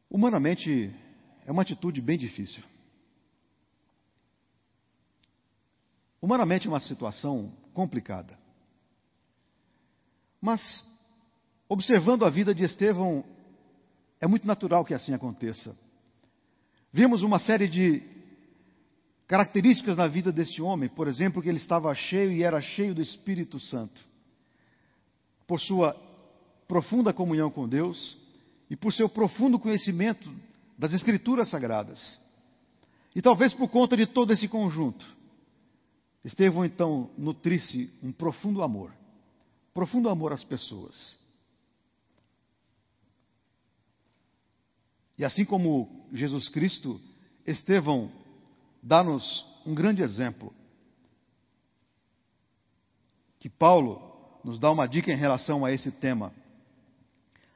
Humanamente, 0.10 0.94
é 1.46 1.52
uma 1.52 1.64
atitude 1.64 2.00
bem 2.00 2.18
difícil. 2.18 2.64
Humanamente, 6.24 6.68
é 6.68 6.70
uma 6.70 6.80
situação 6.80 7.52
complicada. 7.74 8.40
Mas, 10.40 10.86
observando 11.68 12.24
a 12.24 12.30
vida 12.30 12.56
de 12.56 12.64
Estevão, 12.64 13.26
é 14.22 14.26
muito 14.26 14.48
natural 14.48 14.86
que 14.86 14.94
assim 14.94 15.14
aconteça. 15.14 15.76
Vimos 16.94 17.24
uma 17.24 17.40
série 17.40 17.68
de 17.68 18.02
características 19.28 19.98
na 19.98 20.08
vida 20.08 20.32
deste 20.32 20.62
homem, 20.62 20.88
por 20.88 21.10
exemplo, 21.10 21.42
que 21.42 21.50
ele 21.50 21.58
estava 21.58 21.94
cheio 21.94 22.32
e 22.32 22.42
era 22.42 22.62
cheio 22.62 22.96
do 22.96 23.02
Espírito 23.02 23.60
Santo. 23.60 24.00
Por 25.46 25.60
sua 25.60 25.94
profunda 26.70 27.12
comunhão 27.12 27.52
com 27.52 27.68
Deus, 27.68 28.18
e 28.70 28.78
por 28.78 28.94
seu 28.94 29.10
profundo 29.10 29.60
conhecimento 29.60 30.34
das 30.78 30.94
Escrituras 30.94 31.50
Sagradas. 31.50 32.18
E 33.14 33.22
talvez 33.22 33.54
por 33.54 33.68
conta 33.68 33.98
de 33.98 34.06
todo 34.08 34.32
esse 34.32 34.48
conjunto, 34.48 35.06
Estevão 36.24 36.64
então 36.64 37.10
nutrisse 37.18 37.92
um 38.02 38.12
profundo 38.12 38.64
amor, 38.64 38.94
profundo 39.74 40.10
amor 40.10 40.32
às 40.32 40.44
pessoas. 40.44 41.18
E 45.18 45.26
assim 45.26 45.44
como 45.44 46.08
Jesus 46.14 46.48
Cristo, 46.50 47.00
Estevão 47.46 48.12
dá-nos 48.82 49.46
um 49.66 49.76
grande 49.76 50.02
exemplo. 50.02 50.54
Que 53.40 53.50
Paulo 53.50 54.40
nos 54.44 54.60
dá 54.60 54.72
uma 54.72 54.88
dica 54.88 55.12
em 55.12 55.18
relação 55.18 55.66
a 55.66 55.72
esse 55.72 55.92
tema. 55.92 56.34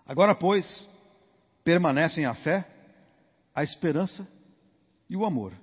Agora, 0.05 0.35
pois, 0.35 0.87
permanecem 1.63 2.25
a 2.25 2.35
fé, 2.35 2.69
a 3.55 3.63
esperança 3.63 4.27
e 5.09 5.15
o 5.15 5.25
amor. 5.25 5.53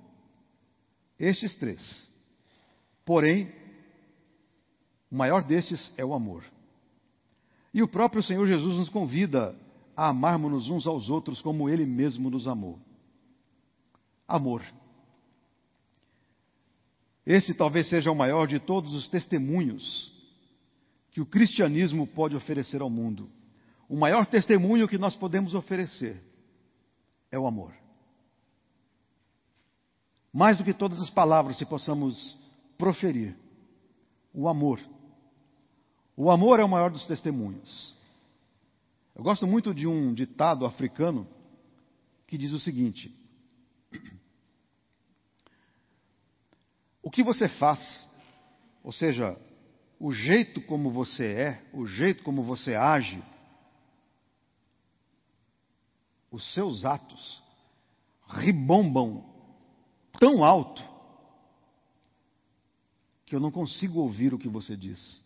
Estes 1.19 1.55
três. 1.55 2.14
Porém, 3.05 3.51
o 5.11 5.15
maior 5.15 5.43
destes 5.43 5.91
é 5.95 6.03
o 6.03 6.13
amor. 6.13 6.43
E 7.73 7.83
o 7.83 7.87
próprio 7.87 8.23
Senhor 8.23 8.47
Jesus 8.47 8.77
nos 8.77 8.89
convida 8.89 9.55
a 9.95 10.09
amarmos-nos 10.09 10.69
uns 10.69 10.87
aos 10.87 11.09
outros 11.09 11.41
como 11.41 11.69
Ele 11.69 11.85
mesmo 11.85 12.29
nos 12.29 12.47
amou. 12.47 12.79
Amor. 14.27 14.63
Esse 17.25 17.53
talvez 17.53 17.87
seja 17.87 18.11
o 18.11 18.15
maior 18.15 18.47
de 18.47 18.59
todos 18.59 18.93
os 18.93 19.07
testemunhos 19.07 20.13
que 21.11 21.21
o 21.21 21.25
cristianismo 21.25 22.05
pode 22.07 22.35
oferecer 22.35 22.81
ao 22.81 22.89
mundo. 22.89 23.29
O 23.87 23.95
maior 23.95 24.25
testemunho 24.25 24.87
que 24.87 24.97
nós 24.97 25.15
podemos 25.15 25.53
oferecer 25.53 26.21
é 27.31 27.37
o 27.37 27.47
amor. 27.47 27.73
Mais 30.33 30.57
do 30.57 30.63
que 30.63 30.73
todas 30.73 31.01
as 31.01 31.09
palavras 31.09 31.57
que 31.57 31.65
possamos 31.65 32.37
proferir, 32.77 33.35
o 34.33 34.47
amor. 34.47 34.79
O 36.15 36.29
amor 36.31 36.59
é 36.59 36.63
o 36.63 36.69
maior 36.69 36.91
dos 36.91 37.05
testemunhos. 37.07 37.95
Eu 39.15 39.23
gosto 39.23 39.47
muito 39.47 39.73
de 39.73 39.87
um 39.87 40.13
ditado 40.13 40.65
africano 40.65 41.27
que 42.27 42.37
diz 42.37 42.51
o 42.51 42.59
seguinte: 42.59 43.13
O 47.01 47.09
que 47.09 47.23
você 47.23 47.47
faz, 47.47 48.09
ou 48.83 48.91
seja, 48.91 49.37
o 49.99 50.11
jeito 50.11 50.61
como 50.61 50.91
você 50.91 51.25
é, 51.25 51.69
o 51.73 51.85
jeito 51.85 52.23
como 52.23 52.43
você 52.43 52.75
age, 52.75 53.23
os 56.31 56.53
seus 56.53 56.83
atos 56.83 57.43
ribombam 58.27 59.23
tão 60.19 60.43
alto 60.43 60.94
que 63.25 63.35
eu 63.35 63.39
não 63.39 63.51
consigo 63.51 63.99
ouvir 63.99 64.33
o 64.33 64.37
que 64.37 64.47
você 64.47 64.77
diz. 64.77 65.23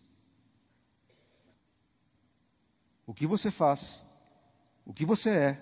O 3.06 3.14
que 3.14 3.28
você 3.28 3.52
faz, 3.52 4.04
o 4.86 4.94
que 4.94 5.06
você 5.06 5.30
é, 5.30 5.62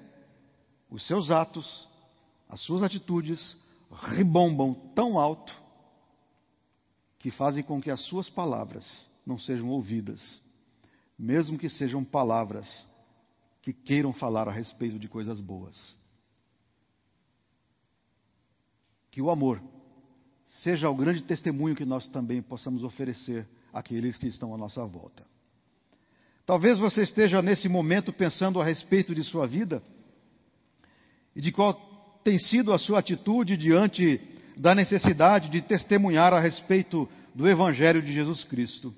os 0.89 1.05
seus 1.07 1.31
atos, 1.31 1.89
as 2.47 2.59
suas 2.61 2.83
atitudes 2.83 3.57
ribombam 3.91 4.73
tão 4.93 5.17
alto 5.17 5.55
que 7.17 7.31
fazem 7.31 7.63
com 7.63 7.81
que 7.81 7.89
as 7.89 8.01
suas 8.01 8.29
palavras 8.29 9.09
não 9.25 9.39
sejam 9.39 9.69
ouvidas, 9.69 10.41
mesmo 11.17 11.57
que 11.57 11.69
sejam 11.69 12.03
palavras 12.03 12.87
que 13.61 13.73
queiram 13.73 14.13
falar 14.13 14.47
a 14.47 14.51
respeito 14.51 14.99
de 14.99 15.07
coisas 15.07 15.41
boas. 15.41 15.97
Que 19.09 19.21
o 19.21 19.29
amor 19.29 19.61
seja 20.47 20.89
o 20.89 20.95
grande 20.95 21.23
testemunho 21.23 21.75
que 21.75 21.85
nós 21.85 22.07
também 22.07 22.41
possamos 22.41 22.83
oferecer 22.83 23.45
àqueles 23.73 24.17
que 24.17 24.27
estão 24.27 24.53
à 24.53 24.57
nossa 24.57 24.83
volta. 24.85 25.23
Talvez 26.45 26.79
você 26.79 27.03
esteja 27.03 27.41
nesse 27.41 27.67
momento 27.67 28.13
pensando 28.13 28.61
a 28.61 28.63
respeito 28.63 29.13
de 29.13 29.23
sua 29.23 29.45
vida 29.45 29.83
e 31.35 31.41
de 31.41 31.51
qual 31.51 31.73
tem 32.23 32.39
sido 32.39 32.73
a 32.73 32.79
sua 32.79 32.99
atitude 32.99 33.57
diante 33.57 34.21
da 34.55 34.73
necessidade 34.73 35.49
de 35.49 35.61
testemunhar 35.61 36.33
a 36.33 36.39
respeito 36.39 37.07
do 37.35 37.47
Evangelho 37.47 38.01
de 38.01 38.11
Jesus 38.11 38.43
Cristo. 38.45 38.93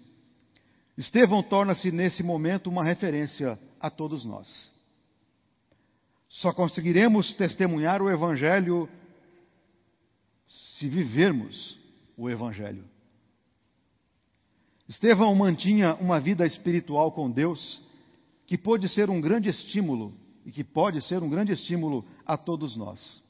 Estevão 0.98 1.42
torna-se 1.42 1.92
nesse 1.92 2.22
momento 2.22 2.70
uma 2.70 2.84
referência 2.84 3.60
a 3.80 3.90
todos 3.90 4.24
nós. 4.24 4.72
Só 6.30 6.54
conseguiremos 6.54 7.34
testemunhar 7.34 8.02
o 8.02 8.10
Evangelho 8.10 8.88
se 10.80 10.88
vivermos 10.88 11.78
o 12.16 12.30
Evangelho. 12.30 12.86
Estevão 14.88 15.36
mantinha 15.36 15.94
uma 15.96 16.22
vida 16.22 16.48
espiritual 16.48 17.12
com 17.12 17.30
Deus 17.30 17.82
que 18.48 18.58
pôde 18.58 18.88
ser 18.88 19.10
um 19.10 19.20
grande 19.20 19.50
estímulo 19.50 20.14
e 20.46 20.52
que 20.52 20.64
pode 20.64 21.02
ser 21.02 21.22
um 21.22 21.30
grande 21.30 21.52
estímulo 21.52 22.06
a 22.26 22.38
todos 22.38 22.78
nós. 22.78 23.22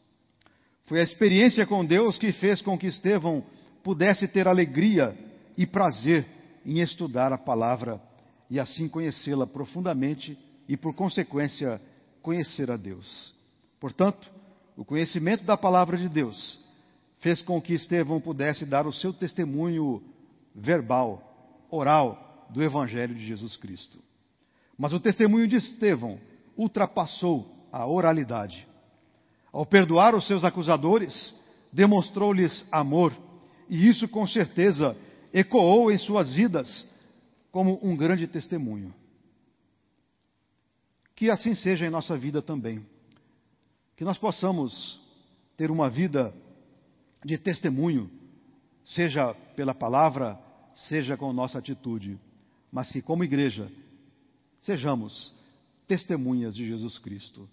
Foi 0.85 1.01
a 1.01 1.03
experiência 1.03 1.65
com 1.65 1.83
Deus 1.83 2.17
que 2.17 2.31
fez 2.33 2.61
com 2.61 2.77
que 2.77 2.87
Estevão 2.87 3.43
pudesse 3.83 4.27
ter 4.27 4.47
alegria 4.47 5.17
e 5.57 5.65
prazer 5.65 6.27
em 6.63 6.79
estudar 6.79 7.33
a 7.33 7.37
palavra 7.37 7.99
e 8.49 8.59
assim 8.59 8.87
conhecê-la 8.87 9.47
profundamente 9.47 10.37
e, 10.67 10.77
por 10.77 10.93
consequência, 10.93 11.81
conhecer 12.21 12.69
a 12.69 12.77
Deus. 12.77 13.33
Portanto, 13.79 14.31
o 14.77 14.85
conhecimento 14.85 15.43
da 15.43 15.57
palavra 15.57 15.97
de 15.97 16.07
Deus 16.07 16.68
fez 17.19 17.41
com 17.41 17.61
que 17.61 17.73
Estevão 17.73 18.19
pudesse 18.19 18.65
dar 18.65 18.87
o 18.87 18.93
seu 18.93 19.13
testemunho 19.13 20.01
verbal, 20.55 21.67
oral, 21.69 22.47
do 22.49 22.63
Evangelho 22.63 23.13
de 23.13 23.25
Jesus 23.25 23.55
Cristo. 23.57 23.99
Mas 24.77 24.93
o 24.93 24.99
testemunho 24.99 25.47
de 25.47 25.57
Estevão 25.57 26.19
ultrapassou 26.57 27.67
a 27.71 27.85
oralidade. 27.85 28.67
Ao 29.51 29.65
perdoar 29.65 30.15
os 30.15 30.25
seus 30.25 30.43
acusadores, 30.43 31.35
demonstrou-lhes 31.71 32.65
amor, 32.71 33.13
e 33.69 33.87
isso 33.87 34.07
com 34.07 34.25
certeza 34.25 34.97
ecoou 35.33 35.91
em 35.91 35.97
suas 35.97 36.33
vidas 36.33 36.87
como 37.51 37.79
um 37.83 37.95
grande 37.95 38.25
testemunho. 38.27 38.93
Que 41.15 41.29
assim 41.29 41.53
seja 41.53 41.85
em 41.85 41.89
nossa 41.89 42.17
vida 42.17 42.41
também. 42.41 42.85
Que 43.95 44.05
nós 44.05 44.17
possamos 44.17 44.99
ter 45.57 45.69
uma 45.69 45.89
vida 45.89 46.33
de 47.23 47.37
testemunho, 47.37 48.09
seja 48.85 49.33
pela 49.55 49.73
palavra, 49.73 50.39
seja 50.75 51.17
com 51.17 51.31
nossa 51.33 51.59
atitude, 51.59 52.19
mas 52.71 52.91
que, 52.91 53.01
como 53.01 53.23
igreja, 53.23 53.71
sejamos 54.59 55.33
testemunhas 55.87 56.55
de 56.55 56.67
Jesus 56.67 56.97
Cristo. 56.97 57.49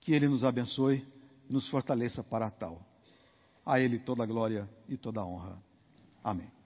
Que 0.00 0.12
Ele 0.12 0.28
nos 0.28 0.44
abençoe 0.44 1.06
e 1.48 1.52
nos 1.52 1.68
fortaleça 1.68 2.22
para 2.22 2.50
tal. 2.50 2.80
A 3.64 3.78
Ele 3.78 3.98
toda 3.98 4.22
a 4.22 4.26
glória 4.26 4.68
e 4.88 4.96
toda 4.96 5.20
a 5.20 5.26
honra. 5.26 5.58
Amém. 6.24 6.61